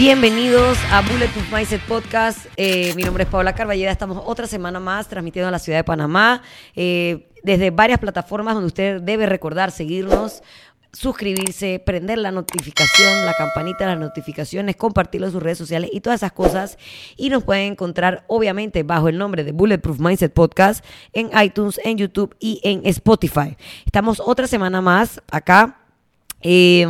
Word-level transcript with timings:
Bienvenidos 0.00 0.78
a 0.90 1.02
Bulletproof 1.02 1.52
Mindset 1.52 1.82
Podcast. 1.82 2.46
Eh, 2.56 2.94
mi 2.96 3.02
nombre 3.02 3.24
es 3.24 3.28
Paola 3.28 3.54
Carballeda. 3.54 3.90
Estamos 3.90 4.22
otra 4.24 4.46
semana 4.46 4.80
más 4.80 5.08
transmitiendo 5.08 5.48
a 5.48 5.50
la 5.50 5.58
ciudad 5.58 5.78
de 5.78 5.84
Panamá 5.84 6.40
eh, 6.74 7.28
desde 7.42 7.70
varias 7.70 7.98
plataformas 7.98 8.54
donde 8.54 8.68
usted 8.68 9.02
debe 9.02 9.26
recordar 9.26 9.70
seguirnos 9.70 10.42
suscribirse, 10.94 11.82
prender 11.84 12.16
la 12.16 12.30
notificación, 12.30 13.26
la 13.26 13.34
campanita 13.34 13.84
las 13.84 13.98
notificaciones, 13.98 14.74
compartirlo 14.74 15.26
en 15.26 15.34
sus 15.34 15.42
redes 15.42 15.58
sociales 15.58 15.90
y 15.92 16.00
todas 16.00 16.20
esas 16.20 16.32
cosas. 16.32 16.78
Y 17.18 17.28
nos 17.28 17.44
pueden 17.44 17.72
encontrar, 17.72 18.24
obviamente, 18.26 18.82
bajo 18.84 19.10
el 19.10 19.18
nombre 19.18 19.44
de 19.44 19.52
Bulletproof 19.52 19.98
Mindset 19.98 20.32
Podcast 20.32 20.82
en 21.12 21.28
iTunes, 21.38 21.78
en 21.84 21.98
YouTube 21.98 22.34
y 22.40 22.58
en 22.64 22.86
Spotify. 22.86 23.54
Estamos 23.84 24.18
otra 24.24 24.46
semana 24.46 24.80
más 24.80 25.20
acá 25.30 25.78
eh, 26.40 26.86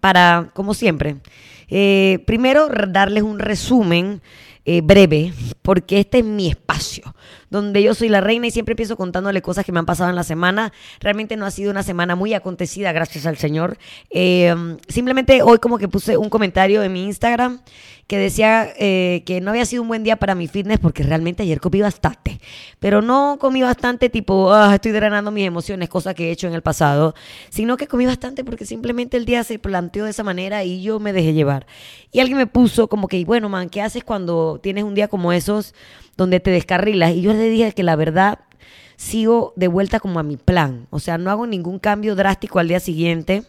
para, 0.00 0.50
como 0.54 0.72
siempre, 0.72 1.18
eh, 1.68 2.22
primero 2.26 2.68
darles 2.88 3.22
un 3.22 3.38
resumen 3.38 4.20
eh, 4.64 4.80
breve, 4.82 5.32
porque 5.62 6.00
este 6.00 6.18
es 6.18 6.24
mi 6.24 6.48
espacio, 6.48 7.14
donde 7.50 7.82
yo 7.82 7.94
soy 7.94 8.08
la 8.08 8.20
reina 8.20 8.46
y 8.46 8.50
siempre 8.50 8.72
empiezo 8.72 8.96
contándole 8.96 9.42
cosas 9.42 9.64
que 9.64 9.72
me 9.72 9.78
han 9.78 9.86
pasado 9.86 10.10
en 10.10 10.16
la 10.16 10.24
semana. 10.24 10.72
Realmente 11.00 11.36
no 11.36 11.46
ha 11.46 11.50
sido 11.50 11.70
una 11.70 11.82
semana 11.82 12.16
muy 12.16 12.34
acontecida, 12.34 12.92
gracias 12.92 13.26
al 13.26 13.36
Señor. 13.36 13.78
Eh, 14.10 14.54
simplemente 14.88 15.42
hoy 15.42 15.58
como 15.58 15.78
que 15.78 15.88
puse 15.88 16.16
un 16.16 16.28
comentario 16.30 16.82
en 16.82 16.92
mi 16.92 17.04
Instagram 17.04 17.60
que 18.08 18.16
decía 18.16 18.72
eh, 18.78 19.22
que 19.26 19.42
no 19.42 19.50
había 19.50 19.66
sido 19.66 19.82
un 19.82 19.88
buen 19.88 20.02
día 20.02 20.16
para 20.16 20.34
mi 20.34 20.48
fitness 20.48 20.78
porque 20.78 21.02
realmente 21.02 21.42
ayer 21.42 21.60
comí 21.60 21.82
bastante. 21.82 22.40
Pero 22.80 23.02
no 23.02 23.36
comí 23.38 23.60
bastante 23.60 24.08
tipo, 24.08 24.52
ah, 24.52 24.74
estoy 24.74 24.92
drenando 24.92 25.30
mis 25.30 25.46
emociones, 25.46 25.90
cosa 25.90 26.14
que 26.14 26.28
he 26.28 26.30
hecho 26.30 26.46
en 26.46 26.54
el 26.54 26.62
pasado, 26.62 27.14
sino 27.50 27.76
que 27.76 27.86
comí 27.86 28.06
bastante 28.06 28.44
porque 28.44 28.64
simplemente 28.64 29.18
el 29.18 29.26
día 29.26 29.44
se 29.44 29.58
planteó 29.58 30.04
de 30.04 30.10
esa 30.10 30.22
manera 30.22 30.64
y 30.64 30.82
yo 30.82 30.98
me 31.00 31.12
dejé 31.12 31.34
llevar. 31.34 31.66
Y 32.10 32.20
alguien 32.20 32.38
me 32.38 32.46
puso 32.46 32.88
como 32.88 33.08
que, 33.08 33.22
bueno, 33.26 33.50
man, 33.50 33.68
¿qué 33.68 33.82
haces 33.82 34.04
cuando 34.04 34.58
tienes 34.62 34.84
un 34.84 34.94
día 34.94 35.08
como 35.08 35.30
esos 35.34 35.74
donde 36.18 36.40
te 36.40 36.50
descarrilas? 36.50 37.14
Y 37.14 37.22
yo 37.22 37.32
le 37.32 37.48
dije 37.48 37.72
que 37.72 37.82
la 37.82 37.96
verdad 37.96 38.40
sigo 38.96 39.54
de 39.56 39.68
vuelta 39.68 40.00
como 40.00 40.18
a 40.18 40.22
mi 40.22 40.36
plan. 40.36 40.86
O 40.90 40.98
sea, 40.98 41.16
no 41.16 41.30
hago 41.30 41.46
ningún 41.46 41.78
cambio 41.78 42.14
drástico 42.14 42.58
al 42.58 42.68
día 42.68 42.80
siguiente. 42.80 43.44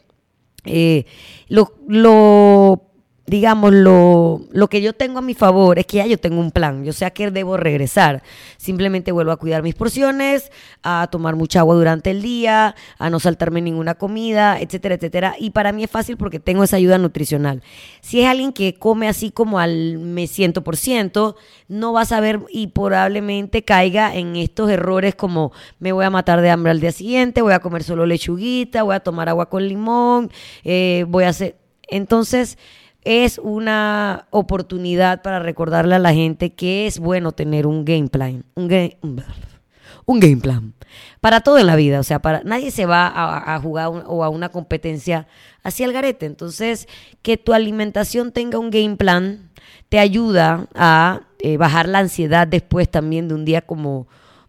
Eh, 0.64 1.06
lo, 1.50 1.74
lo 1.88 2.89
digamos, 3.30 3.72
lo, 3.74 4.42
lo, 4.52 4.68
que 4.70 4.82
yo 4.82 4.94
tengo 4.94 5.20
a 5.20 5.22
mi 5.22 5.36
favor 5.36 5.78
es 5.78 5.86
que 5.86 5.98
ya 5.98 6.08
yo 6.08 6.18
tengo 6.18 6.40
un 6.40 6.50
plan, 6.50 6.84
yo 6.84 6.94
sé 6.94 7.06
a 7.06 7.12
qué 7.12 7.30
debo 7.30 7.58
regresar. 7.58 8.24
Simplemente 8.58 9.12
vuelvo 9.12 9.32
a 9.32 9.38
cuidar 9.38 9.62
mis 9.62 9.76
porciones, 9.76 10.52
a 10.82 11.08
tomar 11.12 11.36
mucha 11.36 11.60
agua 11.60 11.76
durante 11.76 12.10
el 12.10 12.24
día, 12.24 12.76
a 12.98 13.10
no 13.12 13.20
saltarme 13.20 13.62
ninguna 13.62 13.94
comida, 13.94 14.60
etcétera, 14.60 14.96
etcétera. 14.96 15.36
Y 15.38 15.52
para 15.52 15.72
mí 15.72 15.84
es 15.84 15.92
fácil 15.92 16.18
porque 16.18 16.40
tengo 16.40 16.64
esa 16.64 16.78
ayuda 16.78 16.98
nutricional. 16.98 17.62
Si 18.02 18.20
es 18.20 18.28
alguien 18.28 18.52
que 18.52 18.74
come 18.74 19.08
así 19.08 19.30
como 19.30 19.60
al 19.60 20.00
me 20.00 20.26
ciento 20.26 20.64
por 20.64 20.76
ciento, 20.76 21.36
no 21.68 21.94
va 21.94 22.02
a 22.02 22.06
saber 22.06 22.40
y 22.50 22.68
probablemente 22.68 23.64
caiga 23.64 24.16
en 24.16 24.38
estos 24.38 24.72
errores 24.72 25.14
como 25.14 25.52
me 25.78 25.92
voy 25.92 26.06
a 26.06 26.10
matar 26.10 26.42
de 26.42 26.50
hambre 26.50 26.72
al 26.72 26.80
día 26.80 26.92
siguiente, 26.92 27.44
voy 27.44 27.54
a 27.54 27.60
comer 27.60 27.84
solo 27.84 28.08
lechuguita, 28.08 28.82
voy 28.82 28.96
a 28.96 29.02
tomar 29.02 29.30
agua 29.30 29.50
con 29.50 29.68
limón, 29.68 30.32
eh, 30.64 31.06
voy 31.08 31.26
a 31.26 31.30
hacer... 31.30 31.58
Entonces, 31.92 32.58
es 33.04 33.40
una 33.40 34.28
oportunidad 34.30 35.22
para 35.22 35.40
recordarle 35.40 35.96
a 35.96 36.00
la 36.00 36.14
gente 36.14 36.54
que 36.54 36.88
es 36.88 37.00
bueno 37.00 37.32
tener 37.32 37.66
un 37.66 37.86
game 37.86 38.08
plan, 38.08 38.44
un 38.56 38.68
game, 38.68 38.98
un 40.06 40.20
game 40.20 40.38
plan 40.38 40.74
para 41.22 41.42
todo 41.42 41.60
en 41.60 41.68
la 41.68 41.76
vida, 41.76 42.00
o 42.00 42.04
sea, 42.04 42.22
para 42.22 42.42
nadie 42.44 42.72
se 42.72 42.86
va 42.86 43.12
a, 43.54 43.60
jugar 43.60 43.90
o 44.08 44.24
a 44.24 44.30
una 44.30 44.50
competencia 44.50 45.28
hacia 45.64 45.86
el 45.86 45.94
garete, 45.94 46.26
entonces 46.26 46.88
que 47.22 47.38
tu 47.38 47.54
alimentación 47.54 48.32
tenga 48.32 48.60
un 48.60 48.70
game 48.70 48.96
plan 48.96 49.50
te 49.90 50.00
ayuda 50.00 50.68
a 50.76 51.22
eh, 51.40 51.58
bajar 51.58 51.90
la 51.90 52.00
ansiedad 52.00 52.48
después 52.48 52.90
también 52.90 53.28
de 53.28 53.34
un 53.34 53.46
día 53.46 53.62
como 53.62 54.08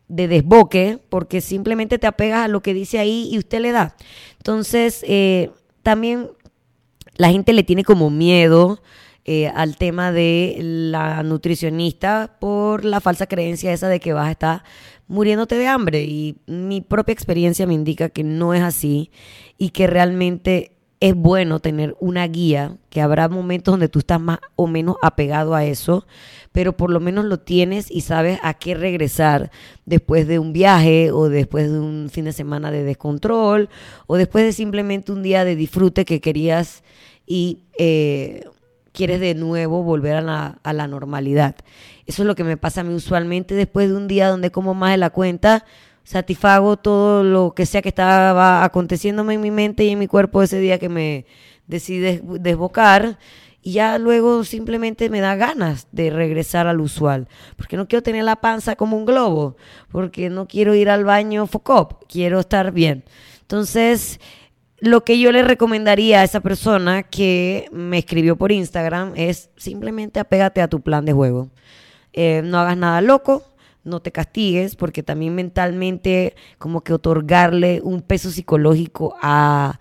de 0.09 0.29
desboque, 0.29 0.99
porque 1.09 1.41
simplemente 1.41 1.99
te 1.99 2.07
apegas 2.07 2.45
a 2.45 2.49
lo 2.49 2.63
que 2.63 2.75
dice 2.75 2.99
ahí 2.99 3.29
y 3.31 3.39
usted 3.39 3.61
le 3.61 3.73
da. 3.73 3.95
Entonces, 4.39 5.05
eh, 5.07 5.51
también 5.83 6.31
la 7.21 7.31
gente 7.31 7.53
le 7.53 7.65
tiene 7.65 7.85
como 7.85 8.09
miedo 8.09 8.81
eh, 9.27 9.49
al 9.49 9.77
tema 9.77 10.11
de 10.11 10.57
la 10.61 11.23
nutricionista 11.23 12.39
por 12.41 12.83
la 12.87 13.03
falsa 13.03 13.27
creencia 13.27 13.75
esa 13.75 13.89
de 13.89 14.01
que 14.01 14.15
vas 14.15 14.29
a 14.29 14.31
estar 14.31 14.65
muriéndote 15.07 15.57
de 15.57 15.67
hambre. 15.67 16.05
Y 16.05 16.39
mi 16.47 16.81
propia 16.81 17.13
experiencia 17.13 17.67
me 17.67 17.75
indica 17.75 18.09
que 18.09 18.25
no 18.25 18.55
es 18.55 18.63
así 18.63 19.11
y 19.59 19.69
que 19.69 19.87
realmente 19.87 20.73
es 21.01 21.15
bueno 21.15 21.61
tener 21.61 21.95
una 22.01 22.27
guía, 22.27 22.77
que 22.89 23.01
habrá 23.01 23.29
momentos 23.29 23.73
donde 23.73 23.89
tú 23.89 23.99
estás 24.01 24.21
más 24.21 24.39
o 24.55 24.67
menos 24.67 24.97
apegado 25.03 25.55
a 25.55 25.65
eso, 25.65 26.07
pero 26.53 26.77
por 26.77 26.91
lo 26.91 27.01
menos 27.01 27.25
lo 27.25 27.39
tienes 27.39 27.91
y 27.91 28.03
sabes 28.03 28.39
a 28.43 28.55
qué 28.55 28.75
regresar 28.75 29.51
después 29.87 30.27
de 30.27 30.39
un 30.39 30.53
viaje 30.53 31.11
o 31.11 31.31
después 31.31 31.71
de 31.71 31.79
un 31.81 32.09
fin 32.11 32.27
de 32.27 32.33
semana 32.33 32.71
de 32.71 32.85
descontrol 32.85 33.71
o 34.07 34.17
después 34.17 34.45
de 34.45 34.53
simplemente 34.53 35.13
un 35.13 35.23
día 35.23 35.45
de 35.45 35.57
disfrute 35.57 36.05
que 36.05 36.21
querías 36.21 36.83
y 37.31 37.61
eh, 37.79 38.43
quieres 38.91 39.21
de 39.21 39.37
nuevo 39.37 39.85
volver 39.85 40.17
a 40.17 40.21
la, 40.21 40.59
a 40.65 40.73
la 40.73 40.89
normalidad. 40.89 41.55
Eso 42.05 42.23
es 42.23 42.27
lo 42.27 42.35
que 42.35 42.43
me 42.43 42.57
pasa 42.57 42.81
a 42.81 42.85
mí 42.85 42.93
usualmente 42.93 43.55
después 43.55 43.89
de 43.89 43.95
un 43.95 44.09
día 44.09 44.27
donde 44.27 44.51
como 44.51 44.75
más 44.75 44.91
de 44.91 44.97
la 44.97 45.11
cuenta, 45.11 45.65
satisfago 46.03 46.77
todo 46.77 47.23
lo 47.23 47.53
que 47.55 47.67
sea 47.67 47.83
que 47.83 47.91
estaba 47.91 48.65
aconteciéndome 48.65 49.35
en 49.35 49.43
mi 49.43 49.53
mente 49.53 49.85
y 49.85 49.91
en 49.91 50.01
mi 50.01 50.09
cuerpo 50.09 50.43
ese 50.43 50.59
día 50.59 50.81
que 50.81 50.89
me 50.89 51.25
decidí 51.69 52.21
desbocar 52.41 53.17
y 53.63 53.75
ya 53.75 53.97
luego 53.99 54.43
simplemente 54.43 55.09
me 55.09 55.21
da 55.21 55.37
ganas 55.37 55.87
de 55.93 56.11
regresar 56.11 56.67
al 56.67 56.81
usual, 56.81 57.29
porque 57.55 57.77
no 57.77 57.87
quiero 57.87 58.03
tener 58.03 58.25
la 58.25 58.41
panza 58.41 58.75
como 58.75 58.97
un 58.97 59.05
globo, 59.05 59.57
porque 59.93 60.31
no 60.31 60.49
quiero 60.49 60.75
ir 60.75 60.91
al 60.91 61.05
baño 61.05 61.47
focop, 61.47 62.03
quiero 62.09 62.41
estar 62.41 62.73
bien. 62.73 63.05
Entonces, 63.43 64.19
lo 64.81 65.05
que 65.05 65.19
yo 65.19 65.31
le 65.31 65.43
recomendaría 65.43 66.21
a 66.21 66.25
esa 66.25 66.41
persona 66.41 67.03
que 67.03 67.69
me 67.71 67.99
escribió 67.99 68.37
por 68.37 68.51
Instagram 68.51 69.13
es 69.15 69.51
simplemente 69.57 70.21
apégate 70.21 70.63
a 70.63 70.69
tu 70.69 70.81
plan 70.81 71.05
de 71.05 71.13
juego. 71.13 71.51
Eh, 72.13 72.43
no 72.45 72.59
hagas 72.59 72.77
nada 72.77 73.01
loco, 73.03 73.45
no 73.85 74.01
te 74.01 74.11
castigues, 74.11 74.77
porque 74.77 75.03
también 75.03 75.35
mentalmente 75.35 76.35
como 76.59 76.81
que 76.83 76.95
otorgarle 76.95 77.81
un 77.83 78.01
peso 78.01 78.31
psicológico 78.31 79.17
a 79.21 79.79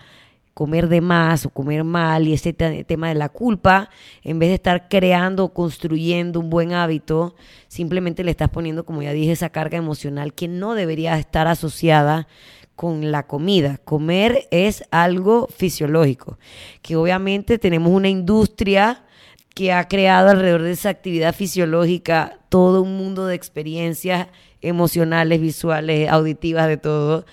comer 0.54 0.90
de 0.90 1.00
más 1.00 1.46
o 1.46 1.50
comer 1.52 1.86
mal 1.86 2.28
y 2.28 2.34
ese 2.34 2.52
tema 2.52 3.08
de 3.08 3.16
la 3.16 3.30
culpa, 3.30 3.90
en 4.24 4.40
vez 4.40 4.50
de 4.50 4.56
estar 4.56 4.90
creando, 4.90 5.54
construyendo 5.54 6.42
un 6.42 6.50
buen 6.50 6.74
hábito, 6.74 7.34
simplemente 7.70 8.26
le 8.26 8.32
estás 8.32 8.50
poniendo, 8.50 8.84
como 8.84 9.02
ya 9.02 9.14
dije, 9.14 9.32
esa 9.32 9.52
carga 9.52 9.78
emocional 9.78 10.34
que 10.34 10.50
no 10.50 10.76
debería 10.76 11.18
estar 11.18 11.48
asociada 11.48 12.28
con 12.80 13.12
la 13.12 13.28
comida. 13.28 13.78
Comer 13.84 14.48
es 14.52 14.86
algo 14.90 15.50
fisiológico, 15.54 16.40
que 16.82 16.96
obviamente 16.96 17.58
tenemos 17.58 17.92
una 17.92 18.08
industria 18.08 19.04
que 19.54 19.74
ha 19.74 19.86
creado 19.90 20.30
alrededor 20.30 20.62
de 20.62 20.72
esa 20.72 20.88
actividad 20.88 21.36
fisiológica 21.36 22.40
todo 22.48 22.82
un 22.82 22.96
mundo 22.96 23.28
de 23.28 23.36
experiencias 23.36 24.28
emocionales, 24.62 25.42
visuales, 25.42 26.10
auditivas, 26.10 26.70
de 26.70 26.78
todo. 26.78 27.26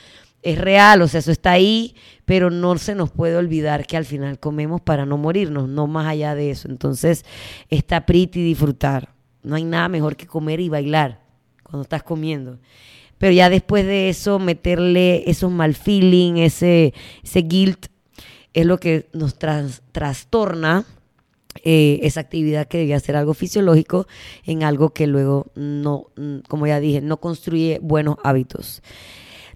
Es 0.42 0.58
real, 0.58 1.00
o 1.02 1.06
sea, 1.06 1.20
eso 1.20 1.30
está 1.30 1.52
ahí, 1.52 1.94
pero 2.24 2.50
no 2.50 2.76
se 2.76 2.96
nos 2.96 3.12
puede 3.12 3.36
olvidar 3.36 3.86
que 3.86 3.96
al 3.96 4.04
final 4.04 4.40
comemos 4.40 4.80
para 4.80 5.06
no 5.06 5.16
morirnos, 5.16 5.68
no 5.68 5.86
más 5.86 6.08
allá 6.08 6.34
de 6.34 6.50
eso. 6.50 6.66
Entonces, 6.68 7.24
está 7.70 8.04
pretty 8.04 8.42
disfrutar. 8.42 9.10
No 9.44 9.54
hay 9.54 9.62
nada 9.62 9.88
mejor 9.88 10.16
que 10.16 10.26
comer 10.26 10.58
y 10.58 10.68
bailar 10.68 11.20
cuando 11.62 11.82
estás 11.82 12.02
comiendo 12.02 12.58
pero 13.18 13.32
ya 13.32 13.50
después 13.50 13.86
de 13.86 14.08
eso 14.08 14.38
meterle 14.38 15.28
esos 15.30 15.50
mal 15.50 15.74
feeling, 15.74 16.36
ese, 16.36 16.94
ese 17.22 17.42
guilt, 17.42 17.86
es 18.52 18.64
lo 18.66 18.78
que 18.78 19.08
nos 19.12 19.36
trastorna 19.38 20.86
eh, 21.64 22.00
esa 22.02 22.20
actividad 22.20 22.66
que 22.68 22.78
debía 22.78 23.00
ser 23.00 23.16
algo 23.16 23.34
fisiológico 23.34 24.06
en 24.44 24.62
algo 24.62 24.90
que 24.90 25.06
luego 25.06 25.46
no, 25.54 26.06
como 26.48 26.66
ya 26.66 26.80
dije, 26.80 27.00
no 27.00 27.18
construye 27.18 27.78
buenos 27.82 28.16
hábitos. 28.24 28.82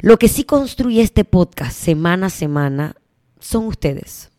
Lo 0.01 0.19
que 0.19 0.29
sí 0.29 0.45
construye 0.45 1.03
este 1.03 1.25
podcast 1.25 1.73
semana 1.73 2.27
a 2.27 2.31
semana 2.31 2.97
son 3.39 3.67
ustedes. 3.67 4.31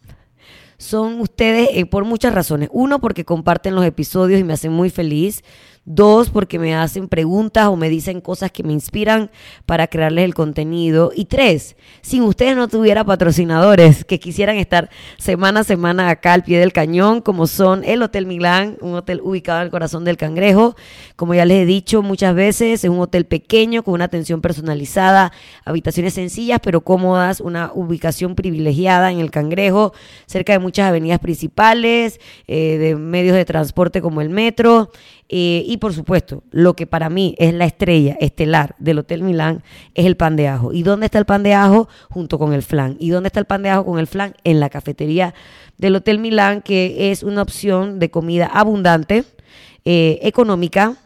Son 0.78 1.22
ustedes 1.22 1.70
eh, 1.74 1.86
por 1.86 2.06
muchas 2.06 2.34
razones. 2.34 2.70
Uno, 2.72 3.00
porque 3.00 3.26
comparten 3.26 3.76
los 3.76 3.86
episodios 3.86 4.40
y 4.40 4.44
me 4.44 4.54
hacen 4.54 4.72
muy 4.72 4.90
feliz. 4.90 5.44
Dos, 5.84 6.30
porque 6.30 6.60
me 6.60 6.76
hacen 6.76 7.08
preguntas 7.08 7.66
o 7.66 7.76
me 7.76 7.90
dicen 7.90 8.22
cosas 8.22 8.52
que 8.52 8.62
me 8.62 8.72
inspiran 8.72 9.32
para 9.66 9.88
crearles 9.88 10.26
el 10.26 10.36
contenido. 10.36 11.12
Y 11.16 11.26
tres, 11.26 11.76
sin 12.02 12.22
ustedes 12.22 12.56
no 12.56 12.68
tuviera 12.68 13.04
patrocinadores 13.04 14.06
que 14.06 14.20
quisieran 14.20 14.58
estar 14.58 14.92
semana 15.18 15.62
a 15.62 15.64
semana 15.64 16.10
acá 16.10 16.34
al 16.34 16.44
pie 16.44 16.60
del 16.60 16.72
cañón, 16.72 17.22
como 17.22 17.48
son 17.48 17.84
el 17.84 18.04
Hotel 18.04 18.28
Milán, 18.28 18.78
un 18.82 18.94
hotel 18.94 19.22
ubicado 19.24 19.62
en 19.62 19.66
el 19.66 19.72
corazón 19.72 20.06
del 20.06 20.18
cangrejo. 20.18 20.76
Como 21.16 21.34
ya 21.34 21.46
les 21.46 21.64
he 21.64 21.66
dicho 21.66 22.04
muchas 22.04 22.36
veces, 22.36 22.84
es 22.84 22.90
un 22.90 23.00
hotel 23.00 23.26
pequeño 23.26 23.82
con 23.82 23.96
una 23.96 24.06
atención 24.06 24.40
personalizada, 24.40 25.32
habitaciones 25.66 26.14
sencillas 26.14 26.60
pero 26.62 26.82
cómodas, 26.82 27.42
una 27.42 27.72
ubicación 27.74 28.36
privilegiada 28.36 29.12
en 29.12 29.20
el 29.20 29.32
cangrejo, 29.32 29.94
cerca 30.28 30.54
de 30.54 30.60
muchas 30.60 30.90
avenidas 30.90 31.18
principales, 31.18 32.20
eh, 32.48 32.78
de 32.78 32.96
medios 32.96 33.36
de 33.36 33.46
transporte 33.46 34.00
como 34.00 34.22
el 34.22 34.30
metro. 34.30 34.92
Eh, 35.34 35.64
y 35.72 35.78
por 35.78 35.94
supuesto, 35.94 36.44
lo 36.52 36.76
que 36.76 36.86
para 36.86 37.10
mí 37.10 37.34
es 37.38 37.54
la 37.54 37.64
estrella 37.64 38.18
estelar 38.20 38.76
del 38.78 39.00
Hotel 39.00 39.24
Milán 39.24 39.64
es 39.96 40.06
el 40.06 40.18
pan 40.18 40.36
de 40.36 40.50
ajo. 40.50 40.74
¿Y 40.74 40.84
dónde 40.84 41.06
está 41.06 41.18
el 41.18 41.24
pan 41.24 41.44
de 41.44 41.54
ajo? 41.54 41.88
Junto 42.10 42.38
con 42.38 42.52
el 42.52 42.62
flan. 42.62 42.98
¿Y 43.00 43.12
dónde 43.12 43.28
está 43.28 43.40
el 43.40 43.46
pan 43.46 43.64
de 43.64 43.70
ajo 43.70 43.86
con 43.86 43.98
el 43.98 44.06
flan? 44.06 44.36
En 44.44 44.60
la 44.60 44.70
cafetería 44.70 45.34
del 45.78 45.96
Hotel 45.96 46.20
Milán, 46.20 46.62
que 46.62 47.10
es 47.10 47.24
una 47.24 47.42
opción 47.42 48.00
de 48.00 48.12
comida 48.12 48.48
abundante, 48.48 49.24
eh, 49.86 50.20
económica 50.24 50.98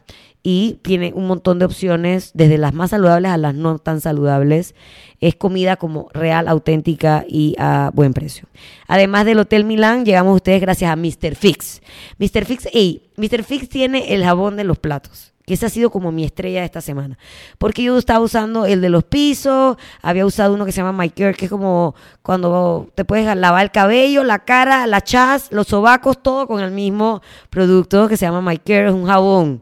y 0.47 0.77
tiene 0.83 1.11
un 1.15 1.25
montón 1.25 1.57
de 1.57 1.65
opciones, 1.65 2.29
desde 2.35 2.59
las 2.59 2.71
más 2.71 2.91
saludables 2.91 3.31
a 3.31 3.37
las 3.37 3.55
no 3.55 3.79
tan 3.79 3.99
saludables. 3.99 4.75
Es 5.19 5.33
comida 5.33 5.75
como 5.75 6.07
real, 6.13 6.47
auténtica 6.47 7.25
y 7.27 7.55
a 7.57 7.89
buen 7.95 8.13
precio. 8.13 8.47
Además 8.87 9.25
del 9.25 9.39
Hotel 9.39 9.63
Milán, 9.63 10.05
llegamos 10.05 10.33
a 10.33 10.35
ustedes 10.35 10.61
gracias 10.61 10.91
a 10.91 10.95
Mr. 10.95 11.35
Fix. 11.35 11.81
Mr. 12.19 12.45
Fix, 12.45 12.69
hey, 12.71 13.09
Mr. 13.17 13.43
Fix 13.43 13.69
tiene 13.69 14.13
el 14.13 14.23
jabón 14.23 14.55
de 14.55 14.65
los 14.65 14.77
platos 14.77 15.31
que 15.47 15.53
esa 15.53 15.67
ha 15.67 15.69
sido 15.69 15.91
como 15.91 16.11
mi 16.11 16.23
estrella 16.23 16.63
esta 16.63 16.81
semana. 16.81 17.19
Porque 17.59 17.83
yo 17.83 17.97
estaba 17.99 18.19
usando 18.19 18.65
el 18.65 18.81
de 18.81 18.89
los 18.89 19.03
pisos, 19.03 19.77
había 20.01 20.25
usado 20.25 20.55
uno 20.55 20.65
que 20.65 20.71
se 20.71 20.81
llama 20.81 21.03
My 21.03 21.09
Care, 21.09 21.35
que 21.35 21.45
es 21.45 21.51
como 21.51 21.93
cuando 22.23 22.89
te 22.95 23.05
puedes 23.05 23.35
lavar 23.35 23.63
el 23.63 23.71
cabello, 23.71 24.23
la 24.23 24.39
cara, 24.39 24.87
la 24.87 25.01
chas, 25.01 25.49
los 25.51 25.67
sobacos, 25.67 26.21
todo 26.21 26.47
con 26.47 26.61
el 26.61 26.71
mismo 26.71 27.21
producto 27.51 28.07
que 28.07 28.17
se 28.17 28.25
llama 28.25 28.41
My 28.41 28.57
Care, 28.57 28.87
es 28.87 28.93
un 28.93 29.05
jabón 29.05 29.61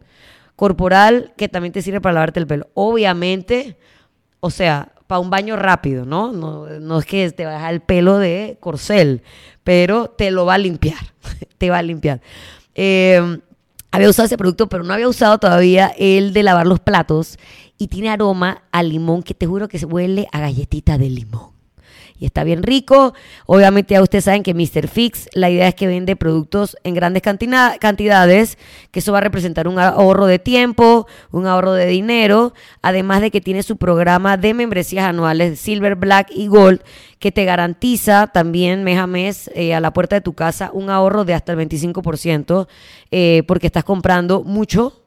corporal 0.56 1.34
que 1.38 1.50
también 1.50 1.74
te 1.74 1.82
sirve 1.82 2.02
para 2.02 2.14
lavarte 2.14 2.40
el 2.40 2.48
pelo. 2.48 2.70
Obviamente, 2.74 3.78
o 4.40 4.50
sea, 4.50 4.94
para 5.08 5.20
un 5.20 5.30
baño 5.30 5.56
rápido, 5.56 6.06
¿no? 6.06 6.32
¿no? 6.32 7.00
es 7.00 7.06
que 7.06 7.30
te 7.32 7.46
va 7.46 7.52
a 7.52 7.56
dejar 7.56 7.74
el 7.74 7.82
pelo 7.82 8.18
de 8.18 8.58
corcel, 8.60 9.22
pero 9.64 10.08
te 10.10 10.32
lo 10.32 10.46
va 10.46 10.56
a 10.56 10.58
limpiar, 10.58 11.14
te 11.58 11.70
va 11.70 11.80
a 11.80 11.84
limpiar. 11.84 12.22
Em, 12.76 13.42
había 13.92 14.10
usado 14.10 14.26
ese 14.26 14.38
producto, 14.38 14.68
pero 14.70 14.84
no 14.84 14.94
había 14.94 15.08
usado 15.08 15.38
todavía 15.38 15.94
el 15.98 16.34
de 16.34 16.44
lavar 16.44 16.66
los 16.66 16.80
platos 16.80 17.38
y 17.78 17.88
tiene 17.88 18.10
aroma 18.10 18.64
a 18.72 18.82
limón 18.82 19.24
que 19.24 19.34
te 19.34 19.46
juro 19.46 19.68
que 19.68 19.80
se 19.80 19.86
huele 19.86 20.28
a 20.32 20.40
galletita 20.40 20.98
de 20.98 21.10
limón 21.10 21.53
y 22.20 22.26
está 22.26 22.44
bien 22.44 22.64
rico. 22.64 23.14
Obviamente 23.46 23.94
ya 23.94 24.02
ustedes 24.02 24.26
saben 24.26 24.44
que 24.44 24.54
Mr. 24.54 24.88
Fix, 24.88 25.30
la 25.34 25.50
idea 25.50 25.68
es 25.68 25.76
que 25.76 25.88
vende 25.88 26.16
productos 26.16 26.78
en 26.84 26.94
grandes 26.94 27.22
cantidades, 27.22 28.58
que 28.92 29.00
eso 29.00 29.12
va 29.12 29.20
a 29.20 29.22
representar 29.22 29.68
un 29.68 29.80
ahorro 29.80 30.26
de 30.26 30.40
tiempo, 30.40 31.08
un 31.32 31.48
ahorro 31.48 31.74
de 31.74 31.88
dinero, 31.88 32.54
además 32.82 33.22
de 33.22 33.32
que 33.32 33.42
tiene 33.42 33.64
su 33.64 33.78
programa 33.78 34.38
de 34.38 34.54
membresías 34.54 35.06
anuales 35.06 35.60
Silver, 35.60 35.96
Black 35.96 36.30
y 36.34 36.48
Gold, 36.48 36.82
que 37.20 37.32
te 37.32 37.46
garantiza 37.46 38.28
también 38.28 38.84
mes 38.84 39.00
a 39.00 39.08
mes 39.08 39.50
eh, 39.56 39.74
a 39.74 39.80
la 39.80 39.94
puerta 39.94 40.16
de 40.16 40.22
tu 40.22 40.34
casa 40.34 40.72
un 40.74 40.90
ahorro 40.90 41.26
de 41.26 41.34
hasta 41.34 41.54
el 41.54 41.60
25%, 41.60 42.68
eh, 43.12 43.44
porque 43.48 43.68
estás 43.68 43.84
comprando 43.84 44.44
mucho 44.44 45.03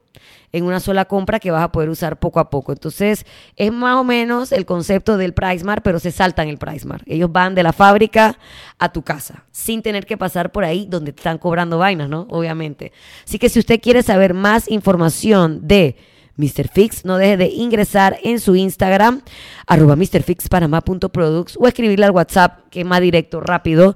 en 0.56 0.64
una 0.64 0.80
sola 0.80 1.04
compra 1.04 1.38
que 1.38 1.50
vas 1.50 1.62
a 1.62 1.70
poder 1.70 1.90
usar 1.90 2.18
poco 2.18 2.40
a 2.40 2.48
poco. 2.48 2.72
Entonces, 2.72 3.26
es 3.56 3.72
más 3.72 3.96
o 3.96 4.04
menos 4.04 4.52
el 4.52 4.64
concepto 4.64 5.18
del 5.18 5.34
PriceMart, 5.34 5.82
pero 5.82 5.98
se 5.98 6.10
saltan 6.10 6.48
el 6.48 6.56
PriceMart. 6.56 7.02
Ellos 7.06 7.30
van 7.30 7.54
de 7.54 7.62
la 7.62 7.74
fábrica 7.74 8.38
a 8.78 8.90
tu 8.90 9.02
casa, 9.02 9.44
sin 9.52 9.82
tener 9.82 10.06
que 10.06 10.16
pasar 10.16 10.52
por 10.52 10.64
ahí 10.64 10.86
donde 10.88 11.12
te 11.12 11.20
están 11.20 11.36
cobrando 11.36 11.78
vainas, 11.78 12.08
¿no? 12.08 12.26
Obviamente. 12.30 12.92
Así 13.26 13.38
que 13.38 13.50
si 13.50 13.58
usted 13.58 13.80
quiere 13.80 14.02
saber 14.02 14.32
más 14.32 14.70
información 14.70 15.66
de 15.68 15.96
Mr. 16.36 16.68
Fix, 16.68 17.04
no 17.04 17.18
deje 17.18 17.36
de 17.36 17.48
ingresar 17.48 18.18
en 18.22 18.40
su 18.40 18.56
Instagram, 18.56 19.22
arroba 19.66 19.94
mrfixpanama.products 19.96 21.58
o 21.60 21.66
escribirle 21.66 22.06
al 22.06 22.12
WhatsApp, 22.12 22.60
que 22.70 22.80
es 22.80 22.86
más 22.86 23.00
directo, 23.00 23.40
rápido, 23.40 23.94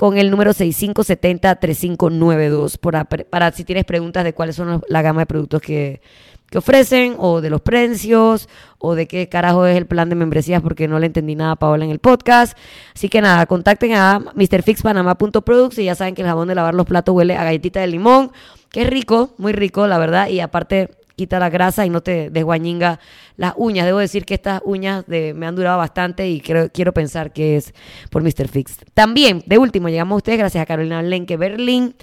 con 0.00 0.16
el 0.16 0.30
número 0.30 0.52
6570-3592 0.52 2.78
para, 2.78 3.04
para 3.04 3.52
si 3.52 3.64
tienes 3.64 3.84
preguntas 3.84 4.24
de 4.24 4.32
cuáles 4.32 4.56
son 4.56 4.82
la 4.88 5.02
gama 5.02 5.20
de 5.20 5.26
productos 5.26 5.60
que, 5.60 6.00
que 6.48 6.56
ofrecen 6.56 7.16
o 7.18 7.42
de 7.42 7.50
los 7.50 7.60
precios 7.60 8.48
o 8.78 8.94
de 8.94 9.06
qué 9.06 9.28
carajo 9.28 9.66
es 9.66 9.76
el 9.76 9.84
plan 9.84 10.08
de 10.08 10.14
membresías 10.14 10.62
porque 10.62 10.88
no 10.88 10.98
le 10.98 11.04
entendí 11.04 11.34
nada 11.34 11.50
a 11.50 11.56
Paola 11.56 11.84
en 11.84 11.90
el 11.90 11.98
podcast. 11.98 12.56
Así 12.94 13.10
que 13.10 13.20
nada, 13.20 13.44
contacten 13.44 13.92
a 13.92 14.20
mrfixpanama.products 14.34 15.78
y 15.80 15.84
ya 15.84 15.94
saben 15.94 16.14
que 16.14 16.22
el 16.22 16.28
jabón 16.28 16.48
de 16.48 16.54
lavar 16.54 16.74
los 16.74 16.86
platos 16.86 17.14
huele 17.14 17.36
a 17.36 17.44
galletita 17.44 17.80
de 17.80 17.88
limón, 17.88 18.32
que 18.70 18.80
es 18.80 18.88
rico, 18.88 19.34
muy 19.36 19.52
rico, 19.52 19.86
la 19.86 19.98
verdad, 19.98 20.28
y 20.28 20.40
aparte 20.40 20.88
quita 21.20 21.38
la 21.38 21.50
grasa 21.50 21.84
y 21.84 21.90
no 21.90 22.00
te 22.00 22.30
desguañinga 22.30 22.98
las 23.36 23.52
uñas. 23.58 23.84
Debo 23.84 23.98
decir 23.98 24.24
que 24.24 24.32
estas 24.32 24.62
uñas 24.64 25.04
me 25.06 25.46
han 25.46 25.54
durado 25.54 25.76
bastante 25.76 26.26
y 26.26 26.40
quiero, 26.40 26.70
quiero 26.72 26.94
pensar 26.94 27.30
que 27.30 27.56
es 27.56 27.74
por 28.10 28.22
Mr. 28.22 28.48
Fix. 28.48 28.78
También, 28.94 29.42
de 29.44 29.58
último, 29.58 29.90
llegamos 29.90 30.14
a 30.14 30.16
ustedes 30.16 30.38
gracias 30.38 30.62
a 30.62 30.66
Carolina 30.66 31.02
Lenke 31.02 31.36
Berlín 31.36 31.94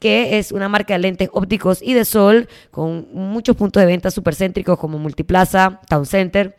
que 0.00 0.38
es 0.38 0.52
una 0.52 0.68
marca 0.68 0.94
de 0.94 1.00
lentes 1.00 1.30
ópticos 1.32 1.82
y 1.82 1.94
de 1.94 2.04
sol 2.04 2.46
con 2.70 3.08
muchos 3.12 3.56
puntos 3.56 3.80
de 3.80 3.86
venta 3.86 4.10
supercéntricos 4.10 4.78
como 4.78 4.98
Multiplaza, 4.98 5.80
Town 5.88 6.06
Center. 6.06 6.56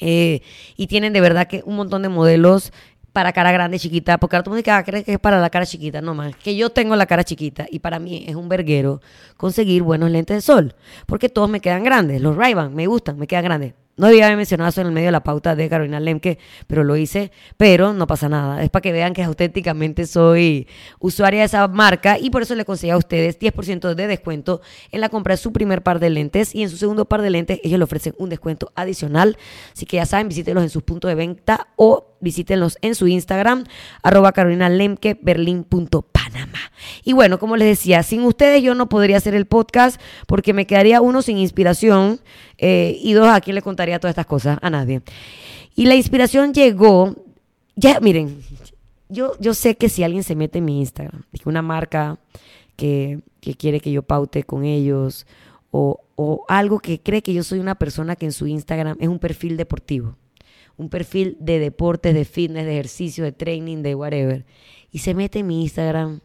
Eh, 0.00 0.42
y 0.76 0.88
tienen 0.88 1.12
de 1.12 1.20
verdad 1.20 1.46
que 1.46 1.62
un 1.64 1.76
montón 1.76 2.02
de 2.02 2.08
modelos 2.08 2.72
para 3.14 3.32
cara 3.32 3.52
grande, 3.52 3.78
chiquita, 3.78 4.18
porque 4.18 4.34
ahora 4.34 4.42
todo 4.42 4.56
el 4.56 4.64
mundo 4.64 4.84
que 4.84 5.12
es 5.12 5.18
para 5.20 5.40
la 5.40 5.48
cara 5.48 5.64
chiquita, 5.64 6.00
no 6.00 6.14
más, 6.14 6.34
que 6.34 6.56
yo 6.56 6.70
tengo 6.70 6.96
la 6.96 7.06
cara 7.06 7.22
chiquita 7.22 7.64
y 7.70 7.78
para 7.78 8.00
mí 8.00 8.24
es 8.26 8.34
un 8.34 8.48
verguero 8.48 9.00
conseguir 9.36 9.84
buenos 9.84 10.10
lentes 10.10 10.38
de 10.38 10.40
sol, 10.40 10.74
porque 11.06 11.28
todos 11.28 11.48
me 11.48 11.60
quedan 11.60 11.84
grandes, 11.84 12.20
los 12.20 12.34
ray 12.36 12.56
me 12.56 12.88
gustan, 12.88 13.16
me 13.16 13.28
quedan 13.28 13.44
grandes. 13.44 13.74
No 13.96 14.08
debía 14.08 14.26
haber 14.26 14.36
mencionado 14.36 14.70
eso 14.70 14.80
en 14.80 14.88
el 14.88 14.92
medio 14.92 15.06
de 15.06 15.12
la 15.12 15.22
pauta 15.22 15.54
de 15.54 15.68
Carolina 15.68 16.00
Lemke, 16.00 16.38
pero 16.66 16.82
lo 16.82 16.96
hice, 16.96 17.30
pero 17.56 17.92
no 17.92 18.08
pasa 18.08 18.28
nada. 18.28 18.60
Es 18.64 18.68
para 18.68 18.82
que 18.82 18.90
vean 18.90 19.14
que 19.14 19.22
auténticamente 19.22 20.06
soy 20.06 20.66
usuaria 20.98 21.40
de 21.40 21.46
esa 21.46 21.68
marca 21.68 22.18
y 22.18 22.30
por 22.30 22.42
eso 22.42 22.56
le 22.56 22.64
conseguí 22.64 22.90
a 22.90 22.96
ustedes 22.96 23.38
10% 23.38 23.94
de 23.94 24.06
descuento 24.08 24.62
en 24.90 25.00
la 25.00 25.10
compra 25.10 25.34
de 25.34 25.36
su 25.36 25.52
primer 25.52 25.84
par 25.84 26.00
de 26.00 26.10
lentes 26.10 26.56
y 26.56 26.64
en 26.64 26.70
su 26.70 26.76
segundo 26.76 27.04
par 27.04 27.22
de 27.22 27.30
lentes 27.30 27.60
ellos 27.62 27.78
le 27.78 27.84
ofrecen 27.84 28.16
un 28.18 28.30
descuento 28.30 28.72
adicional. 28.74 29.36
Así 29.72 29.86
que 29.86 29.98
ya 29.98 30.06
saben, 30.06 30.28
visítenlos 30.28 30.64
en 30.64 30.70
sus 30.70 30.82
puntos 30.82 31.08
de 31.08 31.14
venta 31.14 31.68
o 31.76 32.13
visítenlos 32.24 32.78
en 32.80 32.96
su 32.96 33.06
Instagram, 33.06 33.64
arroba 34.02 34.32
carolinalemkeberlin.panamá. 34.32 36.58
Y 37.04 37.12
bueno, 37.12 37.38
como 37.38 37.56
les 37.56 37.68
decía, 37.68 38.02
sin 38.02 38.22
ustedes 38.22 38.62
yo 38.62 38.74
no 38.74 38.88
podría 38.88 39.18
hacer 39.18 39.34
el 39.34 39.46
podcast 39.46 40.00
porque 40.26 40.52
me 40.52 40.66
quedaría 40.66 41.00
uno 41.00 41.22
sin 41.22 41.38
inspiración 41.38 42.20
eh, 42.58 42.98
y 43.00 43.12
dos, 43.12 43.28
¿a 43.28 43.40
quién 43.40 43.54
le 43.54 43.62
contaría 43.62 44.00
todas 44.00 44.12
estas 44.12 44.26
cosas? 44.26 44.58
A 44.60 44.70
nadie. 44.70 45.02
Y 45.76 45.86
la 45.86 45.94
inspiración 45.94 46.52
llegó, 46.52 47.14
ya 47.76 48.00
miren, 48.00 48.40
yo, 49.08 49.32
yo 49.38 49.54
sé 49.54 49.76
que 49.76 49.88
si 49.88 50.02
alguien 50.02 50.22
se 50.22 50.34
mete 50.34 50.58
en 50.58 50.64
mi 50.64 50.80
Instagram, 50.80 51.22
una 51.44 51.62
marca 51.62 52.18
que, 52.76 53.20
que 53.40 53.54
quiere 53.54 53.80
que 53.80 53.92
yo 53.92 54.02
paute 54.02 54.44
con 54.44 54.64
ellos 54.64 55.26
o, 55.70 56.00
o 56.16 56.44
algo 56.48 56.78
que 56.78 57.00
cree 57.00 57.22
que 57.22 57.34
yo 57.34 57.42
soy 57.42 57.58
una 57.58 57.74
persona 57.74 58.16
que 58.16 58.26
en 58.26 58.32
su 58.32 58.46
Instagram 58.46 58.96
es 59.00 59.08
un 59.08 59.18
perfil 59.18 59.56
deportivo, 59.56 60.16
un 60.76 60.88
perfil 60.88 61.36
de 61.40 61.58
deportes, 61.58 62.14
de 62.14 62.24
fitness, 62.24 62.64
de 62.64 62.72
ejercicio, 62.72 63.24
de 63.24 63.32
training, 63.32 63.82
de 63.82 63.94
whatever, 63.94 64.44
y 64.90 64.98
se 64.98 65.14
mete 65.14 65.40
en 65.40 65.46
mi 65.46 65.62
Instagram 65.62 66.20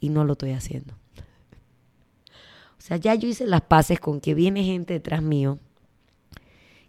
y 0.00 0.08
no 0.08 0.24
lo 0.24 0.32
estoy 0.32 0.52
haciendo. 0.52 0.94
O 2.78 2.82
sea, 2.82 2.96
ya 2.96 3.14
yo 3.14 3.28
hice 3.28 3.46
las 3.46 3.60
paces 3.62 4.00
con 4.00 4.20
que 4.20 4.34
viene 4.34 4.64
gente 4.64 4.94
detrás 4.94 5.22
mío 5.22 5.58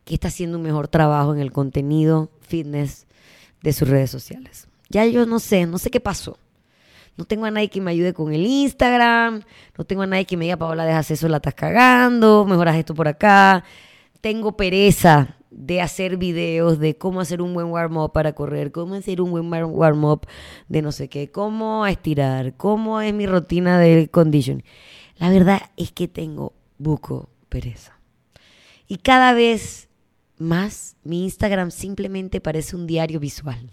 que 0.05 0.15
está 0.15 0.29
haciendo 0.29 0.57
un 0.57 0.63
mejor 0.63 0.87
trabajo 0.87 1.33
en 1.33 1.41
el 1.41 1.51
contenido 1.51 2.31
fitness 2.41 3.05
de 3.61 3.73
sus 3.73 3.87
redes 3.87 4.09
sociales. 4.09 4.67
Ya 4.89 5.05
yo 5.05 5.25
no 5.25 5.39
sé, 5.39 5.65
no 5.65 5.77
sé 5.77 5.91
qué 5.91 5.99
pasó. 5.99 6.37
No 7.17 7.25
tengo 7.25 7.45
a 7.45 7.51
nadie 7.51 7.69
que 7.69 7.81
me 7.81 7.91
ayude 7.91 8.13
con 8.13 8.33
el 8.33 8.45
Instagram, 8.45 9.43
no 9.77 9.83
tengo 9.83 10.01
a 10.01 10.07
nadie 10.07 10.25
que 10.25 10.37
me 10.37 10.45
diga, 10.45 10.57
Paola, 10.57 10.85
dejas 10.85 11.11
eso, 11.11 11.27
la 11.27 11.37
estás 11.37 11.53
cagando, 11.53 12.45
mejoras 12.45 12.77
esto 12.77 12.95
por 12.95 13.07
acá. 13.07 13.63
Tengo 14.21 14.55
pereza 14.55 15.35
de 15.51 15.81
hacer 15.81 16.17
videos 16.17 16.79
de 16.79 16.97
cómo 16.97 17.21
hacer 17.21 17.41
un 17.41 17.53
buen 17.53 17.67
warm-up 17.67 18.13
para 18.13 18.33
correr, 18.33 18.71
cómo 18.71 18.95
hacer 18.95 19.21
un 19.21 19.31
buen 19.31 19.51
warm-up 19.51 20.25
de 20.69 20.81
no 20.81 20.91
sé 20.91 21.09
qué, 21.09 21.29
cómo 21.29 21.85
estirar, 21.85 22.55
cómo 22.55 23.01
es 23.01 23.13
mi 23.13 23.27
rutina 23.27 23.77
de 23.77 24.07
condition. 24.09 24.63
La 25.17 25.29
verdad 25.29 25.61
es 25.77 25.91
que 25.91 26.07
tengo 26.07 26.53
buco 26.77 27.29
pereza. 27.49 27.99
Y 28.87 28.97
cada 28.97 29.33
vez 29.33 29.89
más 30.37 30.95
mi 31.03 31.23
Instagram 31.23 31.69
simplemente 31.69 32.41
parece 32.41 32.75
un 32.75 32.87
diario 32.87 33.19
visual 33.19 33.69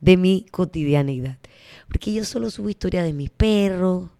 de 0.00 0.16
mi 0.18 0.46
Porque 1.88 2.12
yo 2.12 2.24
solo 2.24 2.50
subo 2.50 2.68
historias 2.68 3.04
de 3.04 3.12
mi 3.12 3.28
perro, 3.28 4.10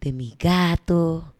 de 0.00 0.12
mi 0.12 0.34
gato, 0.38 1.34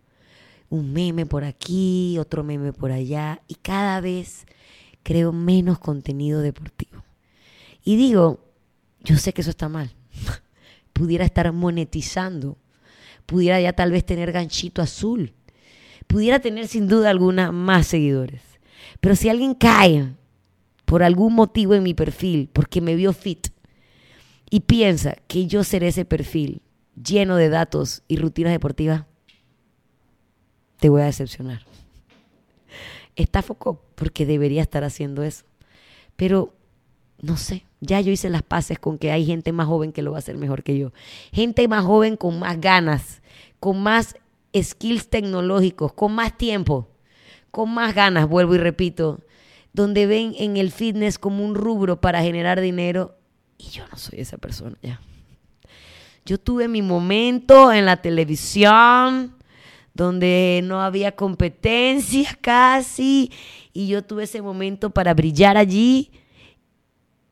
un 0.69 0.93
meme 0.93 1.27
por 1.27 1.45
aquí, 1.45 2.19
otro 2.19 2.45
meme 2.45 2.73
por 2.73 2.93
allá, 2.93 3.41
y 3.49 3.55
cada 3.55 4.01
vez 4.01 4.47
creo 5.07 5.31
menos 5.31 5.79
contenido 5.79 6.41
deportivo. 6.41 7.05
Y 7.85 7.95
digo, 7.95 8.41
yo 9.05 9.17
sé 9.19 9.33
que 9.33 9.43
eso 9.43 9.51
está 9.51 9.69
mal. 9.69 9.93
pudiera 10.93 11.25
estar 11.25 11.53
monetizando, 11.53 12.59
pudiera 13.25 13.61
ya 13.61 13.73
tal 13.73 13.93
vez 13.93 14.05
tener 14.05 14.33
ganchito 14.33 14.83
azul, 14.83 15.33
pudiera 16.09 16.41
tener 16.41 16.67
sin 16.67 16.89
duda 16.89 17.11
alguna 17.11 17.53
más 17.53 17.87
seguidores. 17.87 18.43
Pero 19.01 19.15
si 19.15 19.29
alguien 19.29 19.55
cae 19.55 20.13
por 20.85 21.05
algún 21.05 21.35
motivo 21.35 21.75
en 21.75 21.85
mi 21.85 21.95
perfil, 21.95 22.51
porque 22.53 22.81
me 22.81 22.97
vio 22.97 23.13
fit, 23.13 23.47
y 24.51 24.59
piensa 24.59 25.15
que 25.29 25.47
yo 25.47 25.63
seré 25.63 25.87
ese 25.87 26.05
perfil 26.05 26.63
lleno 27.01 27.37
de 27.37 27.49
datos 27.49 28.03
y 28.09 28.17
rutinas 28.17 28.51
deportivas, 28.51 29.05
te 30.81 30.89
voy 30.89 31.03
a 31.03 31.07
decepcionar. 31.07 31.65
Está 33.17 33.43
foco 33.43 33.83
porque 33.95 34.27
debería 34.27 34.63
estar 34.63 34.85
haciendo 34.85 35.23
eso. 35.23 35.45
Pero 36.17 36.55
no 37.21 37.37
sé, 37.37 37.65
ya 37.81 38.01
yo 38.01 38.13
hice 38.13 38.29
las 38.29 38.43
paces 38.43 38.79
con 38.79 38.99
que 38.99 39.11
hay 39.11 39.25
gente 39.25 39.53
más 39.53 39.67
joven 39.67 39.93
que 39.93 40.03
lo 40.03 40.13
va 40.13 40.19
a 40.19 40.21
hacer 40.21 40.37
mejor 40.37 40.63
que 40.63 40.79
yo. 40.79 40.93
Gente 41.33 41.67
más 41.69 41.85
joven 41.85 42.17
con 42.17 42.39
más 42.39 42.61
ganas, 42.61 43.23
con 43.59 43.83
más 43.83 44.17
skills 44.55 45.09
tecnológicos, 45.09 45.93
con 45.93 46.15
más 46.15 46.37
tiempo, 46.37 46.89
con 47.51 47.73
más 47.73 47.95
ganas, 47.95 48.29
vuelvo 48.29 48.55
y 48.55 48.59
repito, 48.59 49.21
donde 49.73 50.07
ven 50.07 50.35
en 50.39 50.57
el 50.57 50.71
fitness 50.71 51.19
como 51.19 51.45
un 51.45 51.55
rubro 51.55 52.01
para 52.01 52.23
generar 52.23 52.61
dinero 52.61 53.17
y 53.59 53.65
yo 53.71 53.85
no 53.91 53.97
soy 53.97 54.21
esa 54.21 54.39
persona 54.39 54.77
ya. 54.83 55.01
Yo 56.25 56.39
tuve 56.39 56.67
mi 56.67 56.83
momento 56.83 57.73
en 57.73 57.87
la 57.87 57.99
televisión 58.03 59.36
donde 59.97 60.61
no 60.63 60.83
había 60.83 61.13
competencia 61.13 62.37
casi 62.41 63.33
y 63.73 63.89
yo 63.89 64.05
tuve 64.05 64.25
ese 64.25 64.43
momento 64.43 64.91
para 64.91 65.15
brillar 65.15 65.57
allí 65.57 66.11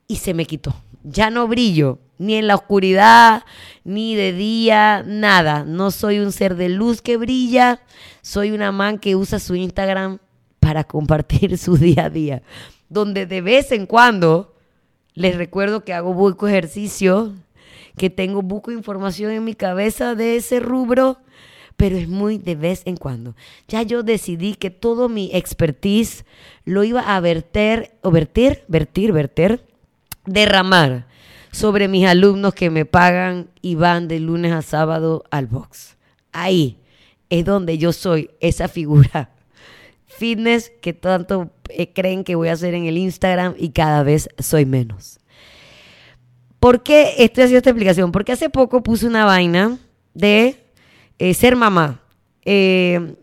y 0.09 0.16
se 0.16 0.35
me 0.35 0.47
quitó. 0.47 0.75
Ya 1.02 1.28
no 1.28 1.47
brillo, 1.47 1.99
ni 2.18 2.35
en 2.37 2.47
la 2.47 2.54
oscuridad, 2.54 3.44
ni 3.85 4.14
de 4.16 4.33
día, 4.33 5.02
nada. 5.06 5.64
No 5.64 5.90
soy 5.90 6.18
un 6.18 6.33
ser 6.33 6.56
de 6.56 6.71
luz 6.71 7.02
que 7.02 7.18
brilla, 7.18 7.83
soy 8.23 8.50
una 8.50 8.73
man 8.73 8.99
que 8.99 9.14
usa 9.14 9.38
su 9.38 9.54
Instagram 9.54 10.18
para 10.59 10.85
compartir 10.85 11.59
su 11.59 11.76
día 11.76 12.06
a 12.06 12.11
día, 12.11 12.42
donde 12.88 13.26
de 13.26 13.42
vez 13.42 13.71
en 13.73 13.85
cuando 13.85 14.54
les 15.12 15.37
recuerdo 15.37 15.85
que 15.85 15.92
hago 15.92 16.14
buco 16.14 16.49
ejercicio, 16.49 17.35
que 17.99 18.09
tengo 18.09 18.40
buco 18.40 18.73
información 18.73 19.30
en 19.33 19.44
mi 19.44 19.54
cabeza 19.54 20.14
de 20.14 20.37
ese 20.37 20.59
rubro, 20.61 21.18
pero 21.76 21.97
es 21.97 22.09
muy 22.09 22.38
de 22.38 22.54
vez 22.54 22.83
en 22.85 22.97
cuando. 22.97 23.35
Ya 23.69 23.83
yo 23.83 24.02
decidí 24.02 24.54
que 24.54 24.71
todo 24.71 25.09
mi 25.09 25.31
expertise 25.33 26.25
lo 26.64 26.85
iba 26.85 27.00
a 27.00 27.21
verter, 27.21 27.93
o 28.02 28.11
vertir, 28.11 28.62
vertir, 28.69 29.12
verter 29.12 29.64
derramar 30.26 31.07
sobre 31.50 31.88
mis 31.88 32.07
alumnos 32.07 32.54
que 32.54 32.71
me 32.71 32.85
pagan 32.85 33.49
y 33.62 33.75
van 33.75 34.09
de 34.09 34.21
lunes 34.21 34.52
a 34.52 34.62
sábado 34.62 35.25
al 35.31 35.47
box. 35.47 35.97
Ahí 36.33 36.78
es 37.31 37.45
donde 37.45 37.78
yo 37.78 37.93
soy 37.93 38.31
esa 38.40 38.69
figura 38.69 39.31
fitness 40.07 40.73
que 40.81 40.93
tanto 40.93 41.50
eh, 41.69 41.93
creen 41.93 42.25
que 42.25 42.35
voy 42.35 42.49
a 42.49 42.52
hacer 42.52 42.75
en 42.75 42.87
el 42.87 42.99
Instagram 42.99 43.54
y 43.59 43.71
cada 43.71 44.02
vez 44.02 44.28
soy 44.38 44.66
menos. 44.66 45.21
¿Por 46.59 46.83
qué 46.83 47.14
estoy 47.19 47.45
haciendo 47.45 47.59
esta 47.59 47.71
explicación? 47.71 48.11
Porque 48.11 48.33
hace 48.33 48.49
poco 48.50 48.83
puse 48.83 49.07
una 49.07 49.25
vaina 49.25 49.78
de 50.14 50.63
eh, 51.18 51.35
ser 51.35 51.56
mamá. 51.56 52.00
Eh, 52.44 53.16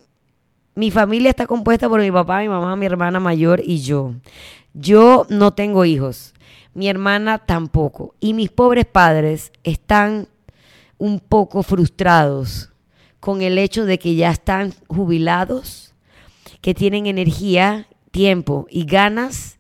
mi 0.76 0.92
familia 0.92 1.30
está 1.30 1.46
compuesta 1.46 1.90
por 1.90 2.02
mi 2.02 2.12
papá, 2.12 2.40
mi 2.40 2.50
mamá, 2.50 2.76
mi 2.76 2.86
hermana 2.86 3.20
mayor 3.20 3.62
y 3.64 3.82
yo. 3.82 4.14
Yo 4.74 5.26
no 5.30 5.54
tengo 5.54 5.86
hijos 5.86 6.34
mi 6.74 6.88
hermana 6.88 7.40
tampoco. 7.40 8.16
Y 8.20 8.34
mis 8.34 8.50
pobres 8.50 8.86
padres 8.86 9.52
están 9.64 10.28
un 10.98 11.20
poco 11.20 11.64
frustrados 11.64 12.70
con 13.20 13.42
el 13.42 13.58
hecho 13.58 13.86
de 13.86 14.00
que 14.00 14.16
ya 14.16 14.32
están 14.32 14.74
jubilados, 14.88 15.94
que 16.62 16.74
tienen 16.74 17.06
energía, 17.06 17.88
tiempo 18.12 18.68
y 18.70 18.86
ganas 18.86 19.60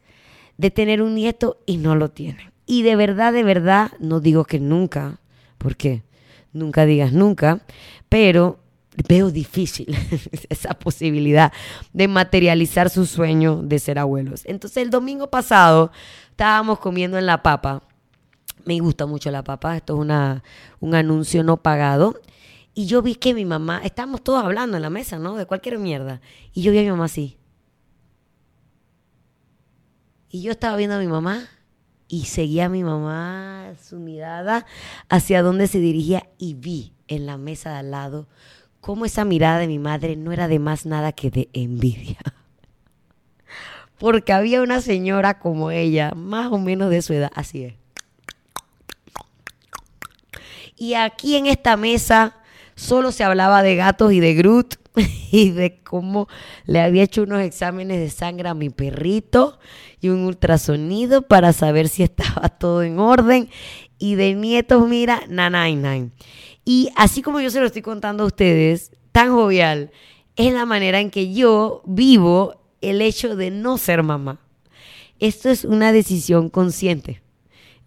de 0.57 0.71
tener 0.71 1.01
un 1.01 1.15
nieto 1.15 1.57
y 1.65 1.77
no 1.77 1.95
lo 1.95 2.09
tienen. 2.09 2.51
Y 2.65 2.83
de 2.83 2.95
verdad, 2.95 3.33
de 3.33 3.43
verdad, 3.43 3.91
no 3.99 4.19
digo 4.19 4.45
que 4.45 4.59
nunca, 4.59 5.19
porque 5.57 6.03
nunca 6.53 6.85
digas 6.85 7.13
nunca, 7.13 7.61
pero 8.09 8.59
veo 9.07 9.31
difícil 9.31 9.95
esa 10.49 10.73
posibilidad 10.73 11.51
de 11.93 12.07
materializar 12.07 12.89
su 12.89 13.05
sueño 13.05 13.61
de 13.63 13.79
ser 13.79 13.99
abuelos. 13.99 14.43
Entonces 14.45 14.83
el 14.83 14.89
domingo 14.89 15.29
pasado 15.29 15.91
estábamos 16.29 16.79
comiendo 16.79 17.17
en 17.17 17.25
La 17.25 17.41
Papa. 17.41 17.83
Me 18.65 18.79
gusta 18.79 19.05
mucho 19.05 19.31
La 19.31 19.43
Papa, 19.43 19.77
esto 19.77 19.95
es 19.95 19.99
una, 19.99 20.43
un 20.79 20.95
anuncio 20.95 21.43
no 21.43 21.57
pagado. 21.57 22.19
Y 22.73 22.85
yo 22.85 23.01
vi 23.01 23.15
que 23.15 23.33
mi 23.33 23.43
mamá, 23.43 23.81
estábamos 23.83 24.23
todos 24.23 24.43
hablando 24.43 24.77
en 24.77 24.83
la 24.83 24.89
mesa, 24.89 25.19
¿no? 25.19 25.35
De 25.35 25.45
cualquier 25.45 25.77
mierda. 25.77 26.21
Y 26.53 26.61
yo 26.61 26.71
vi 26.71 26.79
a 26.79 26.83
mi 26.83 26.91
mamá 26.91 27.05
así. 27.05 27.37
Y 30.29 30.41
yo 30.41 30.51
estaba 30.51 30.77
viendo 30.77 30.95
a 30.95 30.99
mi 30.99 31.07
mamá 31.07 31.49
y 32.11 32.25
seguía 32.25 32.65
a 32.65 32.69
mi 32.69 32.83
mamá 32.83 33.73
su 33.81 33.97
mirada 33.97 34.65
hacia 35.07 35.41
donde 35.41 35.67
se 35.67 35.79
dirigía 35.79 36.27
y 36.37 36.55
vi 36.55 36.91
en 37.07 37.25
la 37.25 37.37
mesa 37.37 37.71
de 37.71 37.77
al 37.77 37.91
lado 37.91 38.27
cómo 38.81 39.05
esa 39.05 39.23
mirada 39.23 39.59
de 39.59 39.67
mi 39.67 39.79
madre 39.79 40.17
no 40.17 40.33
era 40.33 40.49
de 40.49 40.59
más 40.59 40.85
nada 40.85 41.13
que 41.13 41.31
de 41.31 41.47
envidia. 41.53 42.17
Porque 43.97 44.33
había 44.33 44.61
una 44.61 44.81
señora 44.81 45.39
como 45.39 45.71
ella, 45.71 46.11
más 46.13 46.51
o 46.51 46.57
menos 46.57 46.89
de 46.89 47.01
su 47.01 47.13
edad, 47.13 47.31
así 47.33 47.63
es. 47.63 47.75
Y 50.75 50.95
aquí 50.95 51.37
en 51.37 51.45
esta 51.45 51.77
mesa 51.77 52.35
solo 52.75 53.13
se 53.13 53.23
hablaba 53.23 53.63
de 53.63 53.77
gatos 53.77 54.11
y 54.11 54.19
de 54.19 54.33
Groot 54.33 54.80
y 55.31 55.51
de 55.51 55.79
cómo 55.83 56.27
le 56.65 56.81
había 56.81 57.03
hecho 57.03 57.23
unos 57.23 57.41
exámenes 57.41 57.99
de 57.99 58.09
sangre 58.09 58.49
a 58.49 58.53
mi 58.53 58.69
perrito 58.69 59.59
y 59.99 60.09
un 60.09 60.25
ultrasonido 60.25 61.21
para 61.21 61.53
saber 61.53 61.87
si 61.87 62.03
estaba 62.03 62.49
todo 62.59 62.83
en 62.83 62.99
orden. 62.99 63.49
Y 63.97 64.15
de 64.15 64.33
nietos, 64.33 64.87
mira, 64.87 65.21
nine. 65.27 66.09
Y 66.65 66.89
así 66.95 67.21
como 67.21 67.39
yo 67.39 67.49
se 67.49 67.59
lo 67.59 67.67
estoy 67.67 67.81
contando 67.83 68.23
a 68.23 68.27
ustedes, 68.27 68.91
tan 69.11 69.31
jovial, 69.31 69.91
es 70.35 70.53
la 70.53 70.65
manera 70.65 70.99
en 70.99 71.11
que 71.11 71.33
yo 71.33 71.83
vivo 71.85 72.55
el 72.81 73.01
hecho 73.01 73.35
de 73.35 73.51
no 73.51 73.77
ser 73.77 74.01
mamá. 74.03 74.39
Esto 75.19 75.49
es 75.49 75.65
una 75.65 75.91
decisión 75.91 76.49
consciente, 76.49 77.21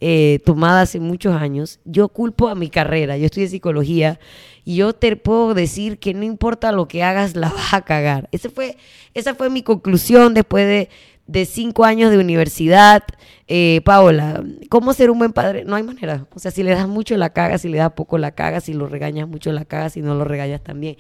eh, 0.01 0.41
tomada 0.45 0.83
hace 0.83 1.01
muchos 1.01 1.35
años. 1.35 1.81
Yo 1.85 2.09
culpo 2.09 2.49
a 2.49 2.55
mi 2.55 2.71
carrera, 2.71 3.17
yo 3.17 3.27
estudié 3.27 3.49
psicología 3.49 4.19
y 4.65 4.77
yo 4.77 4.93
te 4.93 5.17
puedo 5.17 5.55
decir 5.55 5.99
que 5.99 6.15
no 6.15 6.25
importa 6.25 6.73
lo 6.73 6.89
que 6.89 7.03
hagas, 7.03 7.37
la 7.37 7.51
vas 7.51 7.75
a 7.75 7.83
cagar. 7.83 8.29
Ese 8.33 8.51
fue, 8.51 8.77
esa 9.15 9.35
fue 9.35 9.51
mi 9.51 9.63
conclusión 9.63 10.35
después 10.35 10.67
de 10.67 10.89
de 11.27 11.47
cinco 11.47 11.85
años 11.85 12.11
de 12.11 12.19
universidad, 12.19 13.03
eh, 13.49 13.81
Paola, 13.85 14.45
¿cómo 14.69 14.93
ser 14.93 15.11
un 15.11 15.19
buen 15.19 15.33
padre? 15.33 15.65
No 15.65 15.75
hay 15.75 15.83
manera. 15.83 16.27
O 16.35 16.39
sea, 16.39 16.51
si 16.51 16.63
le 16.63 16.73
das 16.73 16.87
mucho 16.87 17.17
la 17.17 17.31
caga, 17.31 17.57
si 17.59 17.69
le 17.69 17.79
das 17.79 17.93
poco 17.93 18.19
la 18.19 18.33
caga, 18.33 18.61
si 18.61 18.75
lo 18.75 18.87
regañas 18.87 19.29
mucho 19.29 19.53
la 19.53 19.65
caga, 19.65 19.89
si 19.89 20.03
no 20.03 20.15
lo 20.15 20.25
regañas 20.25 20.63
también. 20.63 20.97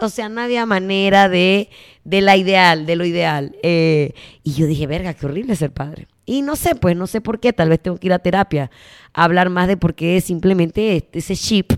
O 0.00 0.08
sea, 0.08 0.28
no 0.28 0.40
había 0.40 0.64
manera 0.66 1.28
de, 1.28 1.70
de 2.04 2.20
la 2.20 2.36
ideal, 2.36 2.86
de 2.86 2.96
lo 2.96 3.04
ideal. 3.04 3.56
Eh, 3.62 4.12
y 4.44 4.52
yo 4.54 4.66
dije, 4.66 4.86
verga, 4.86 5.14
qué 5.14 5.26
horrible 5.26 5.56
ser 5.56 5.72
padre. 5.72 6.06
Y 6.24 6.42
no 6.42 6.56
sé, 6.56 6.74
pues 6.74 6.96
no 6.96 7.06
sé 7.06 7.20
por 7.20 7.40
qué, 7.40 7.52
tal 7.52 7.68
vez 7.68 7.80
tengo 7.80 7.96
que 7.96 8.06
ir 8.06 8.12
a 8.12 8.20
terapia, 8.20 8.70
a 9.12 9.24
hablar 9.24 9.50
más 9.50 9.68
de 9.68 9.76
por 9.76 9.94
qué 9.94 10.20
simplemente 10.20 11.08
ese 11.12 11.36
chip 11.36 11.72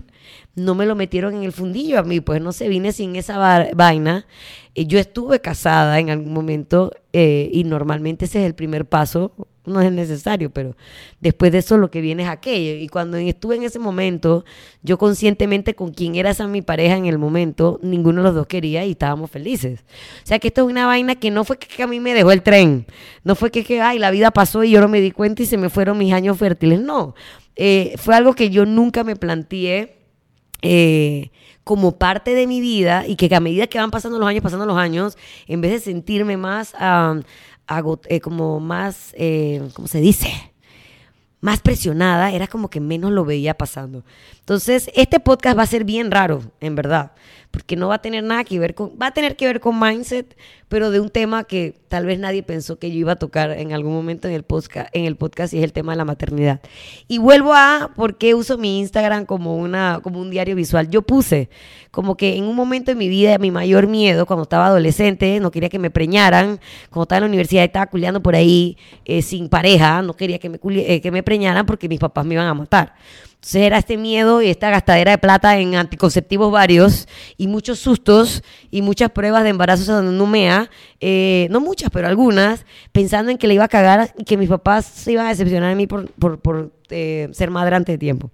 no 0.55 0.73
me 0.73 0.85
lo 0.85 0.95
metieron 0.95 1.35
en 1.35 1.43
el 1.43 1.51
fundillo 1.51 1.99
a 1.99 2.03
mí, 2.03 2.21
pues 2.21 2.41
no 2.41 2.51
sé, 2.51 2.69
vine 2.69 2.91
sin 2.91 3.15
esa 3.15 3.69
vaina. 3.73 4.25
Eh, 4.73 4.85
yo 4.85 4.99
estuve 4.99 5.41
casada 5.41 5.99
en 5.99 6.09
algún 6.09 6.33
momento 6.33 6.91
eh, 7.13 7.49
y 7.51 7.63
normalmente 7.65 8.25
ese 8.25 8.39
es 8.39 8.45
el 8.45 8.55
primer 8.55 8.85
paso, 8.85 9.33
no 9.65 9.81
es 9.81 9.91
necesario, 9.91 10.49
pero 10.49 10.75
después 11.19 11.51
de 11.51 11.59
eso 11.59 11.77
lo 11.77 11.91
que 11.91 12.01
viene 12.01 12.23
es 12.23 12.29
aquello. 12.29 12.75
Y 12.81 12.87
cuando 12.87 13.17
estuve 13.17 13.55
en 13.55 13.63
ese 13.63 13.79
momento, 13.79 14.45
yo 14.83 14.97
conscientemente 14.97 15.75
con 15.75 15.91
quien 15.93 16.15
era 16.15 16.29
esa 16.29 16.47
mi 16.47 16.61
pareja 16.61 16.97
en 16.97 17.05
el 17.05 17.17
momento, 17.17 17.79
ninguno 17.81 18.21
de 18.21 18.27
los 18.27 18.35
dos 18.35 18.47
quería 18.47 18.85
y 18.85 18.91
estábamos 18.91 19.31
felices. 19.31 19.83
O 20.23 20.27
sea 20.27 20.39
que 20.39 20.49
esto 20.49 20.61
es 20.61 20.71
una 20.71 20.85
vaina 20.85 21.15
que 21.15 21.31
no 21.31 21.43
fue 21.43 21.57
que, 21.57 21.83
a 21.83 21.87
mí 21.87 21.99
me 21.99 22.13
dejó 22.13 22.31
el 22.31 22.41
tren, 22.41 22.85
no 23.23 23.35
fue 23.35 23.51
que, 23.51 23.81
ay, 23.81 23.99
la 23.99 24.11
vida 24.11 24.31
pasó 24.31 24.63
y 24.63 24.71
yo 24.71 24.81
no 24.81 24.87
me 24.87 25.01
di 25.01 25.11
cuenta 25.11 25.43
y 25.43 25.45
se 25.45 25.57
me 25.57 25.69
fueron 25.69 25.97
mis 25.97 26.13
años 26.13 26.37
fértiles, 26.37 26.79
no. 26.79 27.15
Eh, 27.55 27.95
fue 27.97 28.15
algo 28.15 28.33
que 28.33 28.49
yo 28.49 28.65
nunca 28.65 29.03
me 29.03 29.15
planteé 29.15 29.95
eh, 30.61 31.31
como 31.63 31.97
parte 31.97 32.35
de 32.35 32.47
mi 32.47 32.61
vida 32.61 33.05
y 33.07 33.15
que 33.15 33.33
a 33.33 33.39
medida 33.39 33.67
que 33.67 33.79
van 33.79 33.91
pasando 33.91 34.19
los 34.19 34.27
años, 34.27 34.43
pasando 34.43 34.65
los 34.65 34.77
años, 34.77 35.17
en 35.47 35.61
vez 35.61 35.71
de 35.71 35.79
sentirme 35.79 36.37
más, 36.37 36.75
eh, 38.07 38.21
como 38.21 38.59
más, 38.59 39.13
eh, 39.17 39.69
¿cómo 39.73 39.87
se 39.87 39.99
dice? 39.99 40.29
Más 41.41 41.61
presionada, 41.61 42.31
era 42.31 42.47
como 42.47 42.69
que 42.69 42.79
menos 42.79 43.11
lo 43.11 43.25
veía 43.25 43.55
pasando. 43.55 44.03
Entonces, 44.45 44.91
este 44.93 45.19
podcast 45.19 45.57
va 45.57 45.63
a 45.63 45.65
ser 45.65 45.85
bien 45.85 46.11
raro, 46.11 46.43
en 46.61 46.75
verdad, 46.75 47.13
porque 47.49 47.75
no 47.75 47.87
va 47.87 47.95
a 47.95 48.01
tener 48.03 48.23
nada 48.23 48.43
que 48.43 48.59
ver 48.59 48.75
con, 48.75 48.91
va 49.01 49.07
a 49.07 49.11
tener 49.11 49.35
que 49.35 49.47
ver 49.47 49.59
con 49.59 49.79
mindset, 49.79 50.37
pero 50.67 50.91
de 50.91 50.99
un 50.99 51.09
tema 51.09 51.45
que 51.45 51.73
tal 51.87 52.05
vez 52.05 52.19
nadie 52.19 52.43
pensó 52.43 52.77
que 52.77 52.91
yo 52.91 52.99
iba 52.99 53.13
a 53.13 53.15
tocar 53.15 53.49
en 53.49 53.73
algún 53.73 53.93
momento 53.93 54.27
en 54.27 54.35
el 54.35 54.43
podcast, 54.43 54.87
en 54.93 55.05
el 55.05 55.15
podcast 55.15 55.51
y 55.55 55.57
es 55.57 55.63
el 55.63 55.73
tema 55.73 55.93
de 55.93 55.97
la 55.97 56.05
maternidad. 56.05 56.61
Y 57.07 57.17
vuelvo 57.17 57.55
a 57.55 57.93
por 57.95 58.19
qué 58.19 58.35
uso 58.35 58.59
mi 58.59 58.77
Instagram 58.77 59.25
como 59.25 59.55
una, 59.55 59.99
como 60.03 60.21
un 60.21 60.29
diario 60.29 60.55
visual. 60.55 60.91
Yo 60.91 61.01
puse 61.01 61.49
como 61.89 62.15
que 62.15 62.35
en 62.35 62.43
un 62.43 62.55
momento 62.55 62.91
de 62.91 62.95
mi 62.95 63.09
vida, 63.09 63.39
mi 63.39 63.49
mayor 63.49 63.87
miedo, 63.87 64.27
cuando 64.27 64.43
estaba 64.43 64.67
adolescente, 64.67 65.39
no 65.39 65.49
quería 65.49 65.69
que 65.69 65.79
me 65.79 65.89
preñaran, 65.89 66.59
cuando 66.91 67.05
estaba 67.05 67.17
en 67.17 67.23
la 67.23 67.29
universidad 67.29 67.63
estaba 67.63 67.87
culiando 67.87 68.21
por 68.21 68.35
ahí 68.35 68.77
eh, 69.05 69.23
sin 69.23 69.49
pareja, 69.49 70.03
no 70.03 70.13
quería 70.13 70.37
que 70.37 70.49
me, 70.49 70.59
eh, 70.63 71.01
que 71.01 71.09
me 71.09 71.23
preñaran 71.23 71.65
porque 71.65 71.89
mis 71.89 71.99
papás 71.99 72.27
me 72.27 72.35
iban 72.35 72.45
a 72.45 72.53
matar. 72.53 72.93
Entonces 73.45 73.61
era 73.61 73.77
este 73.77 73.95
miedo 73.95 74.41
y 74.41 74.47
esta 74.47 74.71
gastadera 74.71 75.11
de 75.11 75.19
plata 75.19 75.59
en 75.59 75.75
anticonceptivos 75.75 76.51
varios 76.51 77.07
y 77.37 77.45
muchos 77.45 77.77
sustos 77.77 78.41
y 78.71 78.81
muchas 78.81 79.11
pruebas 79.11 79.43
de 79.43 79.49
embarazo 79.49 79.93
donde 79.93 80.17
no 80.17 80.25
mea, 80.25 80.71
eh, 80.99 81.47
no 81.51 81.59
muchas, 81.59 81.91
pero 81.91 82.07
algunas, 82.07 82.65
pensando 82.91 83.29
en 83.29 83.37
que 83.37 83.45
le 83.45 83.53
iba 83.53 83.65
a 83.65 83.67
cagar 83.67 84.15
y 84.17 84.23
que 84.23 84.35
mis 84.35 84.49
papás 84.49 84.87
se 84.87 85.11
iban 85.11 85.27
a 85.27 85.29
decepcionar 85.29 85.69
de 85.69 85.75
mí 85.75 85.85
por, 85.85 86.09
por, 86.09 86.71
eh, 86.89 87.29
ser 87.33 87.51
madre 87.51 87.75
antes 87.75 87.93
de 87.93 87.97
tiempo. 87.99 88.31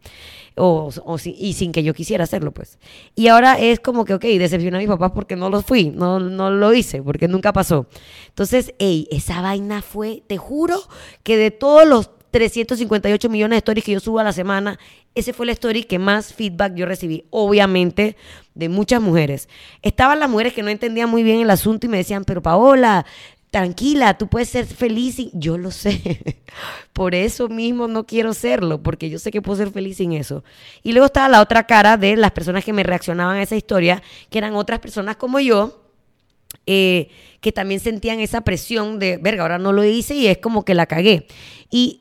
O, 0.56 0.90
y 1.26 1.54
sin 1.54 1.74
que 1.74 1.84
yo 1.84 1.94
quisiera 1.94 2.24
hacerlo, 2.24 2.54
pues. 2.54 2.80
Y 3.14 3.28
ahora 3.28 3.60
es 3.60 3.82
como 3.82 4.06
que, 4.06 4.14
ok, 4.14 4.24
decepcioné 4.24 4.78
a 4.78 4.80
mis 4.80 4.88
papás 4.88 5.12
porque 5.14 5.36
no 5.36 5.50
los 5.50 5.66
fui, 5.66 5.90
no, 5.90 6.22
no 6.22 6.52
lo 6.52 6.74
hice, 6.74 7.04
porque 7.04 7.28
nunca 7.28 7.52
pasó. 7.52 7.86
Entonces, 8.30 8.74
hey, 8.80 9.10
esa 9.12 9.42
vaina 9.42 9.82
fue, 9.82 10.24
te 10.26 10.38
juro, 10.38 10.82
que 11.24 11.36
de 11.36 11.52
todos 11.52 11.86
los 11.86 12.12
358 12.32 13.30
millones 13.30 13.56
de 13.56 13.60
stories 13.60 13.84
que 13.84 13.92
yo 13.92 14.00
subo 14.00 14.20
a 14.20 14.24
la 14.24 14.34
semana, 14.34 14.80
ese 15.14 15.34
fue 15.34 15.46
la 15.46 15.52
story 15.52 15.84
que 15.84 16.00
más 16.00 16.34
feedback 16.34 16.74
yo 16.76 16.86
recibí, 16.86 17.26
obviamente, 17.30 18.16
de 18.56 18.70
muchas 18.70 19.02
mujeres. 19.02 19.50
Estaban 19.82 20.20
las 20.20 20.30
mujeres 20.30 20.54
que 20.54 20.64
no 20.64 20.70
entendían 20.70 21.10
muy 21.10 21.24
bien 21.24 21.42
el 21.42 21.50
asunto 21.50 21.86
y 21.86 21.90
me 21.90 21.98
decían, 21.98 22.24
pero 22.24 22.42
Paola, 22.42 23.06
tranquila, 23.52 24.18
tú 24.18 24.28
puedes 24.28 24.50
ser 24.50 24.66
feliz. 24.66 25.20
Y 25.20 25.30
yo 25.34 25.58
lo 25.58 25.70
sé. 25.70 26.42
Por 26.94 27.14
eso 27.14 27.50
mismo 27.50 27.88
no 27.88 28.06
quiero 28.06 28.34
serlo, 28.34 28.82
porque 28.82 29.10
yo 29.10 29.20
sé 29.20 29.32
que 29.32 29.42
puedo 29.42 29.58
ser 29.58 29.72
feliz 29.72 29.98
sin 29.98 30.14
eso. 30.14 30.44
Y 30.82 30.94
luego 30.94 31.06
estaba 31.06 31.30
la 31.30 31.42
otra 31.42 31.68
cara 31.68 31.98
de 31.98 32.16
las 32.16 32.32
personas 32.32 32.66
que 32.66 32.74
me 32.74 32.84
reaccionaban 32.84 33.38
a 33.38 33.44
esa 33.44 33.56
historia, 33.56 34.02
que 34.30 34.38
eran 34.38 34.56
otras 34.56 34.80
personas 34.80 35.18
como 35.18 35.40
yo, 35.40 35.84
eh, 36.66 37.10
que 37.40 37.52
también 37.52 37.80
sentían 37.80 38.20
esa 38.20 38.42
presión 38.42 39.00
de, 39.00 39.18
verga, 39.18 39.44
ahora 39.44 39.58
no 39.58 39.72
lo 39.74 39.84
hice 39.84 40.16
y 40.16 40.28
es 40.28 40.38
como 40.38 40.66
que 40.66 40.74
la 40.74 40.86
cagué. 40.86 41.28
Y 41.70 42.01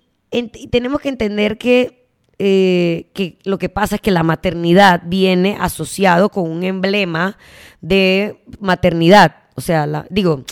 tenemos 0.70 1.00
que 1.00 1.08
entender 1.08 1.58
que, 1.58 2.06
eh, 2.38 3.10
que 3.14 3.38
lo 3.44 3.58
que 3.58 3.68
pasa 3.68 3.96
es 3.96 4.00
que 4.00 4.10
la 4.10 4.22
maternidad 4.22 5.02
viene 5.04 5.56
asociado 5.60 6.30
con 6.30 6.50
un 6.50 6.62
emblema 6.62 7.36
de 7.80 8.42
maternidad. 8.60 9.36
O 9.56 9.60
sea, 9.60 9.86
la, 9.86 10.06
digo, 10.10 10.44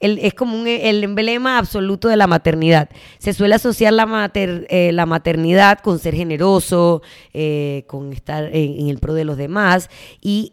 es 0.00 0.34
como 0.34 0.66
el 0.66 1.04
emblema 1.04 1.58
absoluto 1.58 2.08
de 2.08 2.16
la 2.16 2.26
maternidad. 2.26 2.90
Se 3.18 3.32
suele 3.32 3.54
asociar 3.54 3.92
la, 3.92 4.04
mater, 4.04 4.66
eh, 4.68 4.92
la 4.92 5.06
maternidad 5.06 5.78
con 5.78 5.98
ser 5.98 6.14
generoso, 6.14 7.02
eh, 7.32 7.84
con 7.86 8.12
estar 8.12 8.44
en, 8.44 8.80
en, 8.80 8.88
el 8.88 8.98
pro 8.98 9.14
de 9.14 9.24
los 9.24 9.38
demás. 9.38 9.88
Y 10.20 10.52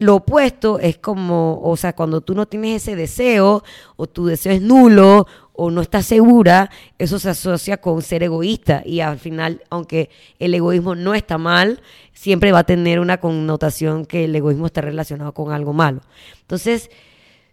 lo 0.00 0.16
opuesto 0.16 0.78
es 0.78 0.96
como, 0.96 1.60
o 1.62 1.76
sea, 1.76 1.92
cuando 1.94 2.22
tú 2.22 2.34
no 2.34 2.46
tienes 2.46 2.82
ese 2.82 2.96
deseo, 2.96 3.62
o 3.96 4.06
tu 4.06 4.24
deseo 4.24 4.52
es 4.52 4.62
nulo, 4.62 5.26
o 5.52 5.70
no 5.70 5.82
estás 5.82 6.06
segura, 6.06 6.70
eso 6.98 7.18
se 7.18 7.28
asocia 7.28 7.76
con 7.76 8.00
ser 8.00 8.22
egoísta 8.22 8.82
y 8.86 9.00
al 9.00 9.18
final, 9.18 9.62
aunque 9.68 10.08
el 10.38 10.54
egoísmo 10.54 10.94
no 10.94 11.14
está 11.14 11.36
mal, 11.36 11.82
siempre 12.14 12.50
va 12.50 12.60
a 12.60 12.64
tener 12.64 12.98
una 12.98 13.18
connotación 13.18 14.06
que 14.06 14.24
el 14.24 14.34
egoísmo 14.34 14.64
está 14.64 14.80
relacionado 14.80 15.34
con 15.34 15.52
algo 15.52 15.74
malo. 15.74 16.00
Entonces, 16.40 16.90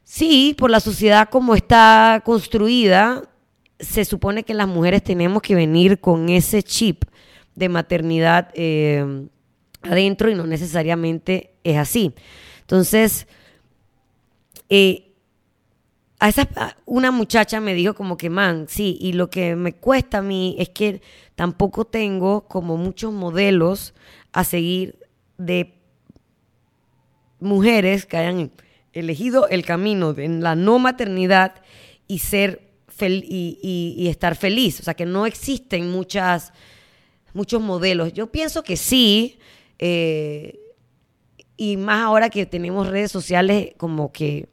sí, 0.06 0.56
por 0.58 0.72
la 0.72 0.80
sociedad 0.80 1.28
como 1.30 1.54
está 1.54 2.22
construida, 2.24 3.24
se 3.78 4.06
supone 4.06 4.44
que 4.44 4.54
las 4.54 4.70
mujeres 4.70 5.04
tenemos 5.04 5.42
que 5.42 5.54
venir 5.54 6.00
con 6.00 6.30
ese 6.30 6.64
chip 6.64 7.04
de 7.56 7.68
maternidad 7.68 8.52
eh, 8.54 9.28
adentro 9.82 10.30
y 10.30 10.36
no 10.36 10.46
necesariamente 10.46 11.54
es 11.64 11.78
así. 11.78 12.14
Entonces, 12.62 13.28
eh, 14.70 15.14
a 16.20 16.30
esa, 16.30 16.48
una 16.86 17.12
muchacha 17.12 17.60
me 17.62 17.74
dijo 17.74 17.94
como 17.94 18.18
que, 18.18 18.30
man, 18.30 18.66
sí, 18.68 18.98
y 19.00 19.14
lo 19.14 19.30
que 19.30 19.56
me 19.56 19.74
cuesta 19.74 20.20
a 20.20 20.22
mí 20.22 20.56
es 20.58 20.70
que 20.70 21.02
tampoco 21.36 21.86
tengo 21.86 22.48
como 22.48 22.76
muchos 22.78 23.14
modelos 23.14 23.94
a 24.34 24.44
seguir 24.44 25.00
de 25.38 25.76
mujeres 27.40 28.06
que 28.06 28.18
hayan 28.18 28.52
elegido 28.94 29.48
el 29.48 29.64
camino 29.64 30.14
de 30.14 30.28
la 30.28 30.56
no 30.56 30.80
maternidad 30.80 31.56
y 32.08 32.20
ser 32.20 32.68
y, 33.00 34.08
estar 34.10 34.36
feliz. 34.36 34.80
O 34.80 34.84
sea, 34.84 34.96
que 34.96 35.06
no 35.06 35.26
existen 35.26 35.92
muchas, 35.92 36.52
muchos 37.34 37.62
modelos. 37.62 38.14
Yo 38.14 38.32
pienso 38.32 38.64
que 38.64 38.76
sí, 38.76 39.38
eh, 39.80 40.60
y 41.58 41.78
más 41.78 42.04
ahora 42.04 42.30
que 42.30 42.46
tenemos 42.46 42.88
redes 42.88 43.12
sociales 43.12 43.72
como 43.78 44.12
que 44.12 44.48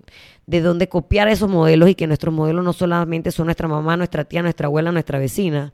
de 0.46 0.60
dónde 0.60 0.88
copiar 0.88 1.28
esos 1.28 1.50
modelos 1.50 1.88
y 1.88 1.94
que 1.94 2.06
nuestros 2.06 2.34
modelos 2.34 2.64
no 2.64 2.72
solamente 2.72 3.30
son 3.30 3.46
nuestra 3.46 3.68
mamá, 3.68 3.96
nuestra 3.96 4.24
tía, 4.24 4.42
nuestra 4.42 4.66
abuela, 4.66 4.92
nuestra 4.92 5.18
vecina. 5.18 5.72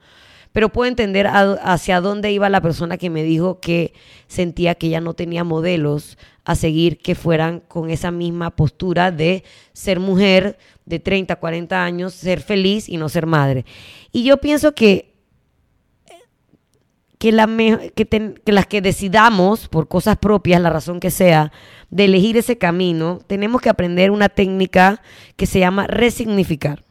Pero 0.52 0.68
puedo 0.70 0.88
entender 0.88 1.28
hacia 1.28 2.00
dónde 2.00 2.32
iba 2.32 2.48
la 2.48 2.60
persona 2.60 2.96
que 2.96 3.08
me 3.08 3.22
dijo 3.22 3.60
que 3.60 3.94
sentía 4.26 4.74
que 4.74 4.88
ella 4.88 5.00
no 5.00 5.14
tenía 5.14 5.44
modelos 5.44 6.18
a 6.44 6.56
seguir 6.56 6.98
que 6.98 7.14
fueran 7.14 7.60
con 7.60 7.90
esa 7.90 8.10
misma 8.10 8.50
postura 8.50 9.12
de 9.12 9.44
ser 9.72 10.00
mujer 10.00 10.58
de 10.86 10.98
30, 10.98 11.36
40 11.36 11.84
años, 11.84 12.14
ser 12.14 12.40
feliz 12.40 12.88
y 12.88 12.96
no 12.96 13.08
ser 13.08 13.26
madre. 13.26 13.64
Y 14.10 14.24
yo 14.24 14.38
pienso 14.38 14.74
que 14.74 15.14
que, 17.20 17.32
la 17.32 17.46
que, 17.46 18.40
las 18.46 18.66
que 18.66 18.80
decidamos, 18.80 19.68
por 19.68 19.88
cosas 19.88 20.16
propias, 20.16 20.58
la 20.62 20.70
razón 20.70 21.00
que 21.00 21.10
sea, 21.10 21.52
de 21.90 22.06
elegir 22.06 22.38
ese 22.38 22.56
camino, 22.56 23.20
tenemos 23.26 23.60
que 23.60 23.68
aprender 23.68 24.10
una 24.10 24.30
técnica 24.30 25.02
que 25.36 25.44
se 25.44 25.58
llama 25.58 25.86
resignificar. 25.86 26.82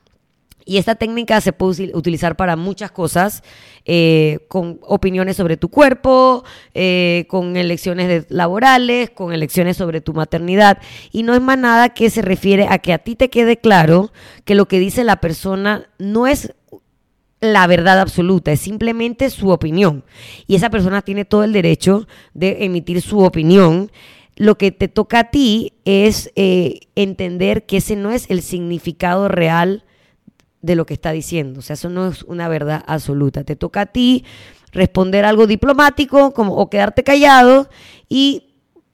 Y 0.65 0.77
esta 0.77 0.93
técnica 0.93 1.41
se 1.41 1.51
puede 1.51 1.89
utilizar 1.95 2.35
para 2.35 2.55
muchas 2.55 2.91
cosas, 2.91 3.41
eh, 3.85 4.37
con 4.49 4.79
opiniones 4.83 5.35
sobre 5.35 5.57
tu 5.57 5.69
cuerpo, 5.69 6.43
eh, 6.75 7.25
con 7.27 7.57
elecciones 7.57 8.27
laborales, 8.29 9.09
con 9.09 9.33
elecciones 9.33 9.77
sobre 9.77 9.99
tu 9.99 10.13
maternidad. 10.13 10.77
Y 11.11 11.23
no 11.23 11.33
es 11.33 11.41
más 11.41 11.57
nada 11.57 11.89
que 11.89 12.11
se 12.11 12.21
refiere 12.21 12.67
a 12.69 12.77
que 12.77 12.93
a 12.93 12.99
ti 12.99 13.15
te 13.15 13.31
quede 13.31 13.57
claro 13.57 14.11
que 14.45 14.53
lo 14.53 14.67
que 14.67 14.77
dice 14.77 15.03
la 15.03 15.15
persona 15.15 15.89
no 15.97 16.27
es 16.27 16.53
la 17.41 17.67
verdad 17.67 17.99
absoluta, 17.99 18.51
es 18.51 18.59
simplemente 18.59 19.29
su 19.29 19.49
opinión. 19.49 20.03
Y 20.47 20.55
esa 20.55 20.69
persona 20.69 21.01
tiene 21.01 21.25
todo 21.25 21.43
el 21.43 21.53
derecho 21.53 22.07
de 22.33 22.65
emitir 22.65 23.01
su 23.01 23.19
opinión. 23.19 23.91
Lo 24.35 24.57
que 24.57 24.71
te 24.71 24.87
toca 24.87 25.19
a 25.19 25.31
ti 25.31 25.73
es 25.85 26.31
eh, 26.35 26.81
entender 26.95 27.65
que 27.65 27.77
ese 27.77 27.95
no 27.95 28.11
es 28.11 28.29
el 28.29 28.41
significado 28.41 29.27
real 29.27 29.83
de 30.61 30.75
lo 30.75 30.85
que 30.85 30.93
está 30.93 31.11
diciendo. 31.11 31.59
O 31.59 31.61
sea, 31.61 31.75
eso 31.75 31.89
no 31.89 32.07
es 32.07 32.23
una 32.23 32.49
verdad 32.49 32.83
absoluta. 32.87 33.43
Te 33.43 33.55
toca 33.55 33.81
a 33.81 33.85
ti 33.85 34.25
responder 34.71 35.25
algo 35.25 35.47
diplomático 35.47 36.33
como, 36.33 36.55
o 36.55 36.69
quedarte 36.69 37.03
callado 37.03 37.69
y 38.07 38.49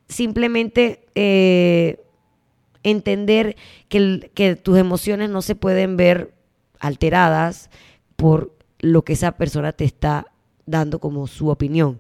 simplemente 0.07 1.07
eh, 1.15 1.99
entender 2.83 3.55
que, 3.89 4.31
que 4.33 4.55
tus 4.55 4.77
emociones 4.77 5.29
no 5.31 5.41
se 5.41 5.55
pueden 5.55 5.97
ver 5.97 6.33
alteradas 6.79 7.69
por 8.15 8.51
lo 8.79 9.03
que 9.03 9.13
esa 9.13 9.33
persona 9.33 9.71
te 9.71 9.85
está 9.85 10.27
dando 10.65 10.99
como 10.99 11.27
su 11.27 11.49
opinión. 11.49 11.99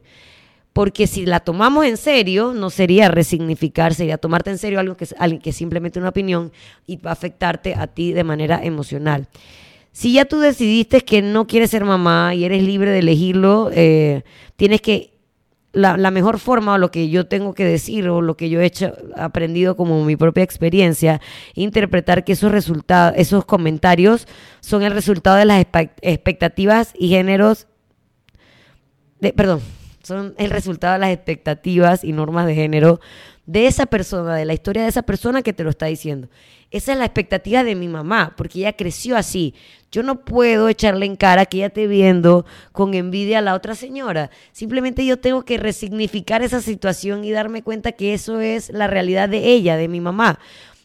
Porque 0.73 1.07
si 1.07 1.25
la 1.25 1.39
tomamos 1.39 1.85
en 1.85 1.95
serio, 1.95 2.53
no 2.53 2.69
sería 2.69 3.07
resignificar, 3.07 3.93
sería 3.93 4.17
tomarte 4.17 4.49
en 4.49 4.57
serio 4.57 4.79
algo 4.79 4.97
que 4.97 5.07
alguien 5.17 5.41
que 5.41 5.51
es 5.51 5.55
simplemente 5.55 5.99
una 5.99 6.09
opinión 6.09 6.51
y 6.85 6.97
va 6.97 7.11
a 7.11 7.13
afectarte 7.13 7.75
a 7.75 7.87
ti 7.87 8.11
de 8.11 8.25
manera 8.25 8.61
emocional. 8.63 9.29
Si 9.93 10.11
ya 10.11 10.25
tú 10.25 10.39
decidiste 10.39 10.99
que 10.99 11.21
no 11.21 11.47
quieres 11.47 11.69
ser 11.69 11.85
mamá 11.85 12.35
y 12.35 12.43
eres 12.43 12.61
libre 12.61 12.91
de 12.91 12.99
elegirlo, 12.99 13.69
eh, 13.73 14.23
tienes 14.57 14.81
que 14.81 15.14
la, 15.75 16.11
mejor 16.11 16.39
forma 16.39 16.73
o 16.73 16.77
lo 16.77 16.89
que 16.89 17.09
yo 17.09 17.27
tengo 17.27 17.53
que 17.53 17.65
decir 17.65 18.07
o 18.07 18.21
lo 18.21 18.37
que 18.37 18.49
yo 18.49 18.61
he 18.61 18.65
hecho, 18.65 18.93
aprendido 19.15 19.75
como 19.75 20.03
mi 20.05 20.15
propia 20.15 20.43
experiencia, 20.43 21.21
interpretar 21.53 22.23
que 22.23 22.31
esos 22.33 22.51
resultados, 22.51 23.13
esos 23.17 23.45
comentarios 23.45 24.27
son 24.61 24.83
el 24.83 24.93
resultado 24.93 25.35
de 25.35 25.45
las 25.45 25.65
expectativas 26.01 26.93
y 26.97 27.09
géneros, 27.09 27.67
de, 29.19 29.33
perdón, 29.33 29.61
son 30.01 30.33
el 30.37 30.49
resultado 30.49 30.93
de 30.93 30.99
las 30.99 31.09
expectativas 31.09 32.03
y 32.03 32.13
normas 32.13 32.45
de 32.47 32.55
género 32.55 32.99
de 33.45 33.67
esa 33.67 33.85
persona, 33.85 34.35
de 34.35 34.45
la 34.45 34.53
historia 34.53 34.83
de 34.83 34.89
esa 34.89 35.03
persona 35.03 35.41
que 35.41 35.53
te 35.53 35.63
lo 35.63 35.69
está 35.69 35.87
diciendo. 35.87 36.29
Esa 36.71 36.93
es 36.93 36.97
la 36.97 37.05
expectativa 37.05 37.63
de 37.63 37.75
mi 37.75 37.87
mamá, 37.87 38.33
porque 38.35 38.59
ella 38.59 38.73
creció 38.73 39.15
así. 39.15 39.53
Yo 39.91 40.03
no 40.03 40.25
puedo 40.25 40.67
echarle 40.67 41.05
en 41.05 41.15
cara 41.15 41.45
que 41.45 41.57
ella 41.57 41.67
esté 41.67 41.87
viendo 41.87 42.45
con 42.71 42.93
envidia 42.93 43.39
a 43.39 43.41
la 43.41 43.53
otra 43.53 43.75
señora. 43.75 44.29
Simplemente 44.51 45.05
yo 45.05 45.17
tengo 45.19 45.45
que 45.45 45.57
resignificar 45.57 46.41
esa 46.41 46.61
situación 46.61 47.23
y 47.23 47.31
darme 47.31 47.63
cuenta 47.63 47.93
que 47.93 48.13
eso 48.13 48.41
es 48.41 48.69
la 48.71 48.87
realidad 48.87 49.29
de 49.29 49.45
ella, 49.53 49.77
de 49.77 49.87
mi 49.87 50.01
mamá. 50.01 50.39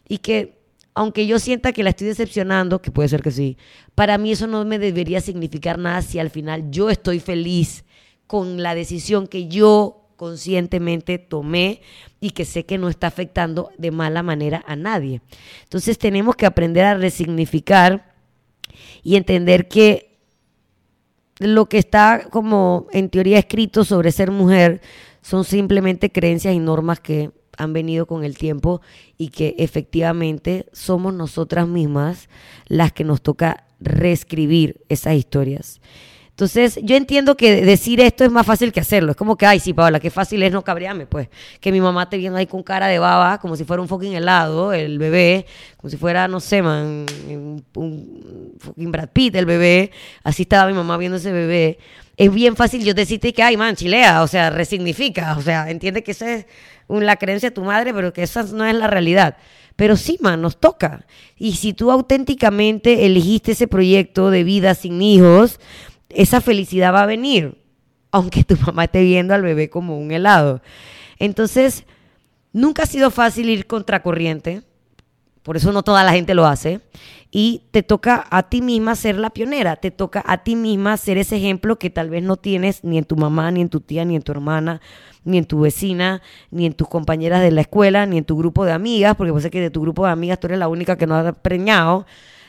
Y 0.08 0.18
que 0.18 0.60
aunque 0.94 1.26
yo 1.26 1.38
sienta 1.38 1.72
que 1.72 1.82
la 1.82 1.90
estoy 1.90 2.08
decepcionando, 2.08 2.82
que 2.82 2.90
puede 2.90 3.08
ser 3.08 3.22
que 3.22 3.30
sí, 3.30 3.56
para 3.94 4.18
mí 4.18 4.32
eso 4.32 4.46
no 4.46 4.64
me 4.64 4.78
debería 4.78 5.20
significar 5.20 5.78
nada 5.78 6.02
si 6.02 6.18
al 6.18 6.30
final 6.30 6.70
yo 6.70 6.90
estoy 6.90 7.20
feliz 7.20 7.84
con 8.26 8.62
la 8.62 8.74
decisión 8.74 9.26
que 9.26 9.48
yo 9.48 9.99
conscientemente 10.20 11.16
tomé 11.16 11.80
y 12.20 12.32
que 12.32 12.44
sé 12.44 12.66
que 12.66 12.76
no 12.76 12.90
está 12.90 13.06
afectando 13.06 13.70
de 13.78 13.90
mala 13.90 14.22
manera 14.22 14.62
a 14.66 14.76
nadie. 14.76 15.22
Entonces 15.62 15.96
tenemos 15.96 16.36
que 16.36 16.44
aprender 16.44 16.84
a 16.84 16.92
resignificar 16.92 18.12
y 19.02 19.16
entender 19.16 19.66
que 19.66 20.18
lo 21.38 21.70
que 21.70 21.78
está 21.78 22.28
como 22.30 22.86
en 22.92 23.08
teoría 23.08 23.38
escrito 23.38 23.82
sobre 23.82 24.12
ser 24.12 24.30
mujer 24.30 24.82
son 25.22 25.44
simplemente 25.44 26.12
creencias 26.12 26.52
y 26.54 26.58
normas 26.58 27.00
que 27.00 27.30
han 27.56 27.72
venido 27.72 28.04
con 28.04 28.22
el 28.22 28.36
tiempo 28.36 28.82
y 29.16 29.28
que 29.28 29.54
efectivamente 29.56 30.66
somos 30.74 31.14
nosotras 31.14 31.66
mismas 31.66 32.28
las 32.66 32.92
que 32.92 33.04
nos 33.04 33.22
toca 33.22 33.64
reescribir 33.80 34.82
esas 34.90 35.14
historias. 35.14 35.80
Entonces, 36.40 36.80
yo 36.82 36.96
entiendo 36.96 37.36
que 37.36 37.66
decir 37.66 38.00
esto 38.00 38.24
es 38.24 38.30
más 38.30 38.46
fácil 38.46 38.72
que 38.72 38.80
hacerlo. 38.80 39.10
Es 39.10 39.16
como 39.18 39.36
que, 39.36 39.44
ay, 39.44 39.60
sí, 39.60 39.74
Paola, 39.74 40.00
qué 40.00 40.08
fácil 40.08 40.42
es 40.42 40.50
no 40.50 40.64
cabrearme, 40.64 41.04
pues. 41.04 41.28
Que 41.60 41.70
mi 41.70 41.82
mamá 41.82 42.08
te 42.08 42.16
viene 42.16 42.38
ahí 42.38 42.46
con 42.46 42.62
cara 42.62 42.86
de 42.86 42.98
baba, 42.98 43.36
como 43.36 43.56
si 43.56 43.64
fuera 43.64 43.82
un 43.82 43.88
fucking 43.88 44.14
helado, 44.14 44.72
el 44.72 44.98
bebé, 44.98 45.44
como 45.76 45.90
si 45.90 45.98
fuera, 45.98 46.28
no 46.28 46.40
sé, 46.40 46.62
man, 46.62 47.04
un 47.74 48.54
fucking 48.58 48.90
Brad 48.90 49.10
Pitt, 49.12 49.34
el 49.34 49.44
bebé. 49.44 49.90
Así 50.24 50.44
estaba 50.44 50.66
mi 50.66 50.72
mamá 50.72 50.96
viendo 50.96 51.18
ese 51.18 51.30
bebé. 51.30 51.78
Es 52.16 52.32
bien 52.32 52.56
fácil 52.56 52.82
yo 52.86 52.94
decirte 52.94 53.34
que, 53.34 53.42
ay, 53.42 53.58
man, 53.58 53.76
chilea, 53.76 54.22
o 54.22 54.26
sea, 54.26 54.48
resignifica, 54.48 55.36
o 55.36 55.42
sea, 55.42 55.68
entiende 55.70 56.02
que 56.02 56.12
esa 56.12 56.36
es 56.36 56.46
la 56.88 57.16
creencia 57.16 57.50
de 57.50 57.54
tu 57.54 57.64
madre, 57.64 57.92
pero 57.92 58.14
que 58.14 58.22
esa 58.22 58.44
no 58.44 58.64
es 58.64 58.74
la 58.74 58.86
realidad. 58.86 59.36
Pero 59.76 59.96
sí, 59.96 60.18
man, 60.20 60.42
nos 60.42 60.58
toca. 60.58 61.06
Y 61.38 61.52
si 61.52 61.72
tú 61.72 61.90
auténticamente 61.90 63.06
elegiste 63.06 63.52
ese 63.52 63.66
proyecto 63.66 64.30
de 64.30 64.44
vida 64.44 64.74
sin 64.74 65.00
hijos, 65.00 65.58
esa 66.10 66.40
felicidad 66.40 66.92
va 66.92 67.02
a 67.02 67.06
venir, 67.06 67.58
aunque 68.10 68.44
tu 68.44 68.56
mamá 68.66 68.84
esté 68.84 69.02
viendo 69.02 69.34
al 69.34 69.42
bebé 69.42 69.70
como 69.70 69.98
un 69.98 70.10
helado. 70.10 70.60
Entonces, 71.18 71.84
nunca 72.52 72.84
ha 72.84 72.86
sido 72.86 73.10
fácil 73.10 73.48
ir 73.48 73.66
contracorriente, 73.66 74.62
por 75.42 75.56
eso 75.56 75.72
no 75.72 75.82
toda 75.82 76.04
la 76.04 76.12
gente 76.12 76.34
lo 76.34 76.46
hace, 76.46 76.80
y 77.30 77.62
te 77.70 77.82
toca 77.82 78.26
a 78.30 78.48
ti 78.48 78.60
misma 78.60 78.96
ser 78.96 79.16
la 79.16 79.30
pionera, 79.30 79.76
te 79.76 79.90
toca 79.90 80.22
a 80.26 80.42
ti 80.42 80.56
misma 80.56 80.96
ser 80.96 81.16
ese 81.16 81.36
ejemplo 81.36 81.78
que 81.78 81.88
tal 81.88 82.10
vez 82.10 82.24
no 82.24 82.36
tienes 82.36 82.82
ni 82.82 82.98
en 82.98 83.04
tu 83.04 83.16
mamá, 83.16 83.50
ni 83.50 83.60
en 83.60 83.68
tu 83.68 83.80
tía, 83.80 84.04
ni 84.04 84.16
en 84.16 84.22
tu 84.22 84.32
hermana, 84.32 84.80
ni 85.24 85.38
en 85.38 85.44
tu 85.44 85.60
vecina, 85.60 86.22
ni 86.50 86.66
en 86.66 86.72
tus 86.72 86.88
compañeras 86.88 87.40
de 87.40 87.52
la 87.52 87.60
escuela, 87.60 88.04
ni 88.06 88.18
en 88.18 88.24
tu 88.24 88.36
grupo 88.36 88.64
de 88.64 88.72
amigas, 88.72 89.14
porque 89.14 89.38
ser 89.40 89.50
que 89.50 89.60
de 89.60 89.70
tu 89.70 89.80
grupo 89.80 90.04
de 90.04 90.12
amigas 90.12 90.40
tú 90.40 90.48
eres 90.48 90.58
la 90.58 90.68
única 90.68 90.96
que 90.96 91.06
no 91.06 91.14
ha 91.14 91.32
preñado, 91.32 92.04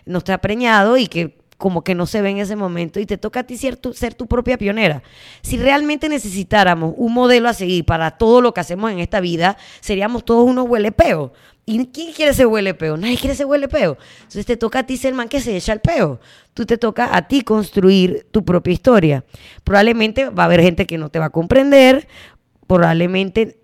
no 0.05 0.17
está 0.17 0.39
preñado 0.39 0.97
y 0.97 1.07
que 1.07 1.40
como 1.61 1.83
que 1.83 1.93
no 1.93 2.07
se 2.07 2.23
ve 2.23 2.31
en 2.31 2.39
ese 2.39 2.55
momento 2.55 2.99
y 2.99 3.05
te 3.05 3.19
toca 3.19 3.41
a 3.41 3.43
ti 3.43 3.55
ser 3.55 3.77
tu, 3.77 4.27
propia 4.27 4.57
pionera. 4.57 5.03
Si 5.43 5.57
realmente 5.57 6.09
necesitáramos 6.09 6.95
un 6.97 7.13
modelo 7.13 7.47
a 7.47 7.53
seguir 7.53 7.85
para 7.85 8.17
todo 8.17 8.41
lo 8.41 8.51
que 8.51 8.61
hacemos 8.61 8.91
en 8.91 8.97
esta 8.97 9.19
vida, 9.19 9.57
seríamos 9.79 10.25
todos 10.25 10.49
unos 10.49 10.67
huelepeos. 10.67 11.29
¿Y 11.67 11.85
quién 11.85 12.13
quiere 12.13 12.33
ser 12.33 12.47
huelepeo? 12.47 12.97
Nadie 12.97 13.15
quiere 13.15 13.35
ser 13.35 13.45
huelepeo. 13.45 13.99
Entonces 14.17 14.47
te 14.47 14.57
toca 14.57 14.79
a 14.79 14.83
ti 14.87 14.97
ser 14.97 15.09
el 15.09 15.15
man 15.15 15.29
que 15.29 15.39
se 15.39 15.55
echa 15.55 15.71
el 15.71 15.81
peo. 15.81 16.19
Tú 16.55 16.65
te 16.65 16.79
toca 16.79 17.15
a 17.15 17.27
ti 17.27 17.43
construir 17.43 18.25
tu 18.31 18.43
propia 18.43 18.73
historia. 18.73 19.23
Probablemente 19.63 20.29
va 20.29 20.43
a 20.43 20.45
haber 20.47 20.63
gente 20.63 20.87
que 20.87 20.97
no 20.97 21.09
te 21.09 21.19
va 21.19 21.25
a 21.25 21.29
comprender, 21.29 22.07
probablemente 22.65 23.60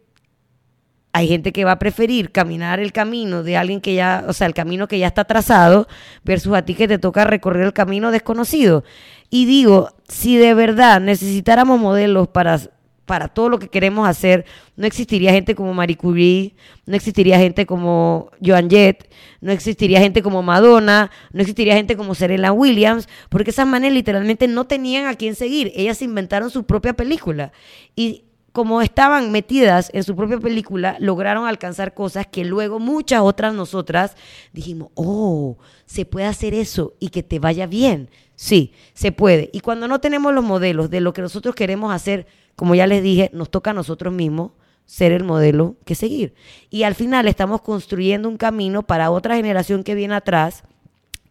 hay 1.18 1.28
gente 1.28 1.52
que 1.52 1.66
va 1.66 1.72
a 1.72 1.80
preferir 1.80 2.32
caminar 2.32 2.80
el 2.80 2.92
camino 2.92 3.42
de 3.42 3.58
alguien 3.58 3.82
que 3.82 3.96
ya, 3.96 4.24
o 4.28 4.34
sea, 4.34 4.46
el 4.46 4.54
camino 4.54 4.88
que 4.88 5.00
ya 5.00 5.08
está 5.08 5.26
trazado, 5.26 5.88
versus 6.24 6.54
a 6.54 6.64
ti 6.64 6.76
que 6.76 6.88
te 6.88 7.00
toca 7.00 7.24
recorrer 7.24 7.66
el 7.66 7.74
camino 7.74 8.12
desconocido. 8.12 8.84
Y 9.32 9.46
digo, 9.46 9.90
si 10.08 10.38
de 10.38 10.54
verdad 10.54 11.02
necesitáramos 11.02 11.80
modelos 11.80 12.28
para, 12.28 12.60
para 13.06 13.30
todo 13.30 13.50
lo 13.50 13.58
que 13.58 13.68
queremos 13.68 14.08
hacer, 14.08 14.46
no 14.76 14.86
existiría 14.86 15.32
gente 15.32 15.56
como 15.56 15.74
Marie 15.74 15.98
Curie, 15.98 16.54
no 16.86 16.96
existiría 16.96 17.40
gente 17.40 17.66
como 17.66 18.30
Joan 18.46 18.70
Jett, 18.70 19.12
no 19.42 19.52
existiría 19.52 20.00
gente 20.00 20.22
como 20.22 20.44
Madonna, 20.44 21.10
no 21.34 21.42
existiría 21.42 21.74
gente 21.74 21.98
como 21.98 22.14
Serena 22.14 22.52
Williams, 22.52 23.10
porque 23.30 23.50
esas 23.50 23.66
manes 23.66 23.92
literalmente 23.92 24.48
no 24.48 24.66
tenían 24.68 25.08
a 25.08 25.16
quién 25.16 25.34
seguir. 25.34 25.72
Ellas 25.76 26.04
inventaron 26.04 26.52
su 26.52 26.68
propia 26.68 26.94
película. 26.94 27.52
Y 27.96 28.27
como 28.58 28.82
estaban 28.82 29.32
metidas 29.32 29.92
en 29.94 30.04
su 30.04 30.16
propia 30.16 30.40
película, 30.40 30.98
lograron 31.00 31.46
alcanzar 31.46 31.94
cosas 31.94 32.26
que 32.26 32.44
luego 32.44 32.80
muchas 32.80 33.22
otras 33.22 33.54
nosotras 33.54 34.18
dijimos, 34.52 34.90
oh, 34.96 35.58
se 35.86 36.06
puede 36.06 36.26
hacer 36.26 36.56
eso 36.56 36.96
y 37.00 37.10
que 37.10 37.22
te 37.22 37.38
vaya 37.38 37.68
bien. 37.68 38.10
Sí, 38.34 38.74
se 38.96 39.12
puede. 39.12 39.52
Y 39.54 39.60
cuando 39.60 39.88
no 39.88 40.00
tenemos 40.00 40.34
los 40.34 40.44
modelos 40.44 40.90
de 40.90 41.02
lo 41.02 41.14
que 41.14 41.22
nosotros 41.22 41.54
queremos 41.54 41.94
hacer, 41.94 42.26
como 42.56 42.74
ya 42.74 42.88
les 42.88 43.04
dije, 43.04 43.30
nos 43.32 43.52
toca 43.52 43.70
a 43.70 43.74
nosotros 43.76 44.12
mismos 44.12 44.54
ser 44.88 45.12
el 45.12 45.24
modelo 45.24 45.76
que 45.86 45.94
seguir. 45.94 46.34
Y 46.72 46.82
al 46.82 46.96
final 46.96 47.28
estamos 47.28 47.62
construyendo 47.62 48.28
un 48.28 48.38
camino 48.38 48.82
para 48.82 49.12
otra 49.12 49.36
generación 49.36 49.84
que 49.84 49.94
viene 49.94 50.16
atrás, 50.16 50.64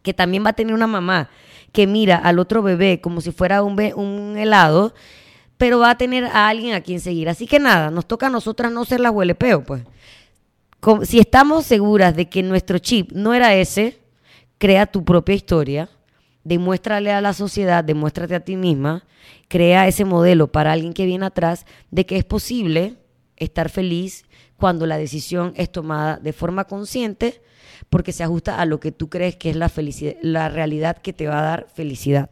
que 0.01 0.13
también 0.13 0.45
va 0.45 0.51
a 0.51 0.53
tener 0.53 0.73
una 0.73 0.87
mamá 0.87 1.29
que 1.73 1.87
mira 1.87 2.15
al 2.15 2.39
otro 2.39 2.63
bebé 2.63 3.01
como 3.01 3.19
si 3.19 3.33
fuera 3.33 3.63
un, 3.63 3.77
un 3.97 4.37
helado 4.37 4.93
pero 5.57 5.79
va 5.79 5.91
a 5.91 5.97
tener 5.97 6.25
a 6.25 6.47
alguien 6.47 6.73
a 6.73 6.81
quien 6.81 6.99
seguir. 6.99 7.29
Así 7.29 7.47
que 7.47 7.59
nada, 7.59 7.91
nos 7.91 8.05
toca 8.05 8.27
a 8.27 8.29
nosotras 8.29 8.71
no 8.71 8.85
ser 8.85 8.99
las 8.99 9.11
huelepeo, 9.11 9.63
pues. 9.63 9.83
si 11.03 11.19
estamos 11.19 11.65
seguras 11.65 12.15
de 12.15 12.29
que 12.29 12.43
nuestro 12.43 12.77
chip 12.77 13.11
no 13.11 13.33
era 13.33 13.55
ese, 13.55 13.99
crea 14.57 14.85
tu 14.85 15.03
propia 15.03 15.35
historia, 15.35 15.89
demuéstrale 16.43 17.11
a 17.11 17.21
la 17.21 17.33
sociedad, 17.33 17.83
demuéstrate 17.83 18.35
a 18.35 18.39
ti 18.39 18.55
misma, 18.55 19.03
crea 19.47 19.87
ese 19.87 20.05
modelo 20.05 20.51
para 20.51 20.71
alguien 20.71 20.93
que 20.93 21.05
viene 21.05 21.25
atrás 21.25 21.65
de 21.91 22.05
que 22.05 22.17
es 22.17 22.23
posible 22.23 22.95
estar 23.35 23.69
feliz 23.69 24.25
cuando 24.55 24.85
la 24.85 24.97
decisión 24.97 25.53
es 25.55 25.71
tomada 25.71 26.17
de 26.17 26.33
forma 26.33 26.65
consciente 26.65 27.41
porque 27.89 28.11
se 28.11 28.23
ajusta 28.23 28.59
a 28.59 28.65
lo 28.65 28.79
que 28.79 28.91
tú 28.91 29.09
crees 29.09 29.35
que 29.35 29.49
es 29.49 29.55
la 29.55 29.69
felicidad, 29.69 30.15
la 30.21 30.49
realidad 30.49 30.97
que 30.97 31.13
te 31.13 31.27
va 31.27 31.39
a 31.39 31.43
dar 31.43 31.67
felicidad. 31.73 32.29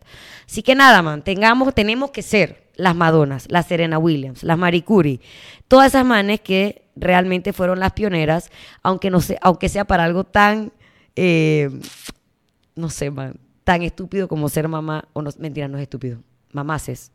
Así 0.48 0.64
que 0.64 0.76
nada, 0.76 1.02
man, 1.02 1.24
tengamos, 1.24 1.74
tenemos 1.74 2.12
que 2.12 2.22
ser 2.22 2.65
las 2.78 2.96
Madonas, 2.96 3.48
las 3.50 3.68
Serena 3.68 3.98
Williams, 3.98 4.44
las 4.44 4.58
Marie 4.58 4.84
Curie, 4.84 5.20
todas 5.68 5.88
esas 5.88 6.06
manes 6.06 6.42
que 6.42 6.84
realmente 6.96 7.54
fueron 7.54 7.80
las 7.80 7.94
pioneras, 7.94 8.52
aunque, 8.84 9.10
no 9.10 9.22
sea, 9.22 9.38
aunque 9.42 9.70
sea 9.70 9.86
para 9.86 10.04
algo 10.04 10.24
tan, 10.24 10.72
eh, 11.16 11.70
no 12.76 12.90
sé, 12.90 13.12
tan 13.64 13.82
estúpido 13.82 14.28
como 14.28 14.50
ser 14.50 14.68
mamá, 14.68 15.08
o 15.14 15.22
no, 15.22 15.30
mentira, 15.40 15.68
no 15.68 15.78
es 15.78 15.84
estúpido, 15.84 16.20
mamaces. 16.52 17.12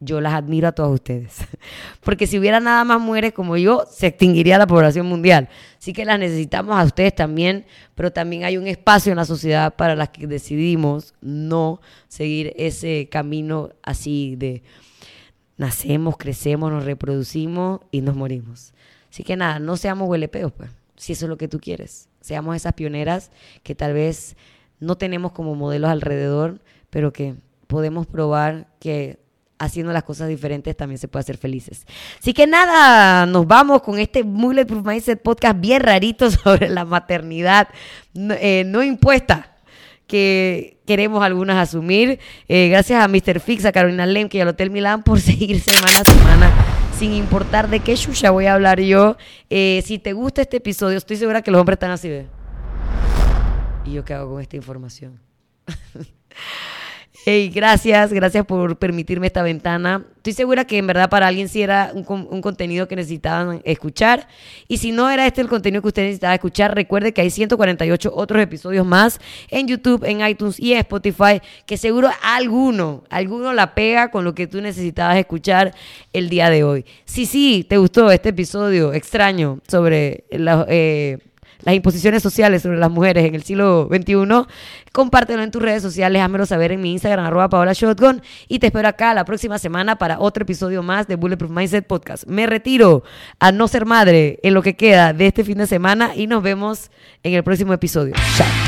Yo 0.00 0.20
las 0.20 0.34
admiro 0.34 0.68
a 0.68 0.72
todos 0.72 0.94
ustedes. 0.94 1.38
Porque 2.00 2.26
si 2.26 2.38
hubiera 2.38 2.60
nada 2.60 2.84
más 2.84 3.00
mujeres 3.00 3.32
como 3.32 3.56
yo, 3.56 3.84
se 3.90 4.06
extinguiría 4.06 4.58
la 4.58 4.66
población 4.66 5.06
mundial. 5.06 5.48
Así 5.78 5.92
que 5.92 6.04
las 6.04 6.18
necesitamos 6.18 6.76
a 6.76 6.84
ustedes 6.84 7.14
también, 7.14 7.66
pero 7.94 8.12
también 8.12 8.44
hay 8.44 8.56
un 8.56 8.66
espacio 8.66 9.10
en 9.12 9.16
la 9.16 9.24
sociedad 9.24 9.74
para 9.74 9.96
las 9.96 10.10
que 10.10 10.26
decidimos 10.26 11.14
no 11.20 11.80
seguir 12.06 12.52
ese 12.56 13.08
camino 13.10 13.70
así 13.82 14.36
de, 14.36 14.62
nacemos, 15.58 16.16
crecemos, 16.16 16.70
nos 16.72 16.84
reproducimos 16.84 17.80
y 17.90 18.00
nos 18.00 18.16
morimos. 18.16 18.72
Así 19.10 19.24
que 19.24 19.36
nada, 19.36 19.58
no 19.58 19.76
seamos 19.76 20.08
huelepeos, 20.08 20.52
pues, 20.52 20.70
si 20.96 21.12
eso 21.12 21.26
es 21.26 21.28
lo 21.28 21.36
que 21.36 21.48
tú 21.48 21.58
quieres. 21.58 22.08
Seamos 22.20 22.56
esas 22.56 22.72
pioneras 22.72 23.30
que 23.62 23.74
tal 23.74 23.92
vez 23.92 24.36
no 24.80 24.96
tenemos 24.96 25.32
como 25.32 25.54
modelos 25.54 25.90
alrededor, 25.90 26.60
pero 26.90 27.12
que 27.12 27.34
podemos 27.66 28.06
probar 28.06 28.68
que 28.78 29.18
haciendo 29.58 29.92
las 29.92 30.04
cosas 30.04 30.28
diferentes 30.28 30.76
también 30.76 30.98
se 30.98 31.08
puede 31.08 31.22
hacer 31.22 31.36
felices. 31.36 31.86
Así 32.20 32.32
que 32.32 32.46
nada, 32.46 33.26
nos 33.26 33.46
vamos 33.46 33.82
con 33.82 33.98
este 33.98 34.22
Bulletproof 34.22 34.86
Mindset 34.86 35.22
podcast 35.22 35.60
bien 35.60 35.82
rarito 35.82 36.30
sobre 36.30 36.68
la 36.68 36.84
maternidad 36.84 37.68
eh, 38.14 38.64
no 38.66 38.82
impuesta 38.82 39.54
que 40.06 40.78
queremos 40.86 41.22
algunas 41.22 41.56
asumir. 41.56 42.18
Eh, 42.48 42.68
gracias 42.70 43.02
a 43.02 43.06
Mr. 43.06 43.40
Fix, 43.40 43.64
a 43.64 43.72
Carolina 43.72 44.06
Lemke 44.06 44.38
y 44.38 44.40
al 44.40 44.48
Hotel 44.48 44.70
Milán 44.70 45.02
por 45.04 45.20
seguir 45.20 45.60
semana 45.60 46.00
a 46.00 46.04
semana. 46.04 46.52
Sin 46.98 47.12
importar 47.12 47.68
de 47.68 47.78
qué 47.78 47.94
chucha 47.94 48.30
voy 48.30 48.46
a 48.46 48.54
hablar 48.54 48.80
yo. 48.80 49.16
Eh, 49.50 49.82
si 49.86 49.98
te 50.00 50.14
gusta 50.14 50.42
este 50.42 50.56
episodio, 50.56 50.98
estoy 50.98 51.16
segura 51.16 51.42
que 51.42 51.52
los 51.52 51.60
hombres 51.60 51.76
están 51.76 51.92
así 51.92 52.08
de. 52.08 52.26
¿Y 53.84 53.92
yo 53.92 54.04
qué 54.04 54.14
hago 54.14 54.32
con 54.32 54.42
esta 54.42 54.56
información? 54.56 55.20
Hey, 57.24 57.50
gracias, 57.52 58.12
gracias 58.12 58.46
por 58.46 58.78
permitirme 58.78 59.26
esta 59.26 59.42
ventana. 59.42 60.06
Estoy 60.16 60.32
segura 60.32 60.64
que 60.64 60.78
en 60.78 60.86
verdad 60.86 61.10
para 61.10 61.26
alguien 61.26 61.48
sí 61.48 61.60
era 61.60 61.92
un, 61.92 62.40
contenido 62.40 62.86
que 62.88 62.96
necesitaban 62.96 63.60
escuchar. 63.64 64.28
Y 64.66 64.78
si 64.78 64.92
no 64.92 65.10
era 65.10 65.26
este 65.26 65.40
el 65.40 65.48
contenido 65.48 65.82
que 65.82 65.88
usted 65.88 66.02
necesitaba 66.02 66.34
escuchar, 66.34 66.74
recuerde 66.74 67.12
que 67.12 67.20
hay 67.20 67.30
148 67.30 68.12
otros 68.14 68.40
episodios 68.40 68.86
más 68.86 69.20
en 69.48 69.66
YouTube, 69.66 70.04
en 70.04 70.26
iTunes 70.26 70.58
y 70.60 70.72
en 70.72 70.78
Spotify, 70.78 71.42
que 71.66 71.76
seguro 71.76 72.08
alguno, 72.22 73.04
alguno 73.10 73.52
la 73.52 73.74
pega 73.74 74.10
con 74.10 74.24
lo 74.24 74.34
que 74.34 74.46
tú 74.46 74.60
necesitabas 74.60 75.16
escuchar 75.16 75.74
el 76.12 76.28
día 76.28 76.50
de 76.50 76.64
hoy. 76.64 76.86
Si 77.04 77.26
sí, 77.26 77.66
te 77.68 77.78
gustó 77.78 78.10
este 78.10 78.30
episodio 78.30 78.92
extraño 78.92 79.60
sobre 79.66 80.24
la... 80.30 80.64
Eh, 80.68 81.18
las 81.68 81.74
imposiciones 81.74 82.22
sociales 82.22 82.62
sobre 82.62 82.78
las 82.78 82.90
mujeres 82.90 83.26
en 83.26 83.34
el 83.34 83.42
siglo 83.42 83.90
XXI, 83.92 84.46
compártelo 84.90 85.42
en 85.42 85.50
tus 85.50 85.60
redes 85.60 85.82
sociales, 85.82 86.22
házmelo 86.22 86.46
saber 86.46 86.72
en 86.72 86.80
mi 86.80 86.92
Instagram, 86.92 87.26
arroba 87.26 87.50
Paola 87.50 87.74
Shotgun, 87.74 88.22
y 88.48 88.58
te 88.58 88.68
espero 88.68 88.88
acá 88.88 89.12
la 89.12 89.26
próxima 89.26 89.58
semana 89.58 89.96
para 89.96 90.18
otro 90.18 90.44
episodio 90.44 90.82
más 90.82 91.06
de 91.08 91.16
Bulletproof 91.16 91.50
Mindset 91.50 91.86
Podcast. 91.86 92.24
Me 92.26 92.46
retiro 92.46 93.02
a 93.38 93.52
no 93.52 93.68
ser 93.68 93.84
madre 93.84 94.40
en 94.42 94.54
lo 94.54 94.62
que 94.62 94.76
queda 94.76 95.12
de 95.12 95.26
este 95.26 95.44
fin 95.44 95.58
de 95.58 95.66
semana 95.66 96.12
y 96.16 96.26
nos 96.26 96.42
vemos 96.42 96.90
en 97.22 97.34
el 97.34 97.44
próximo 97.44 97.74
episodio. 97.74 98.14
Chao. 98.38 98.67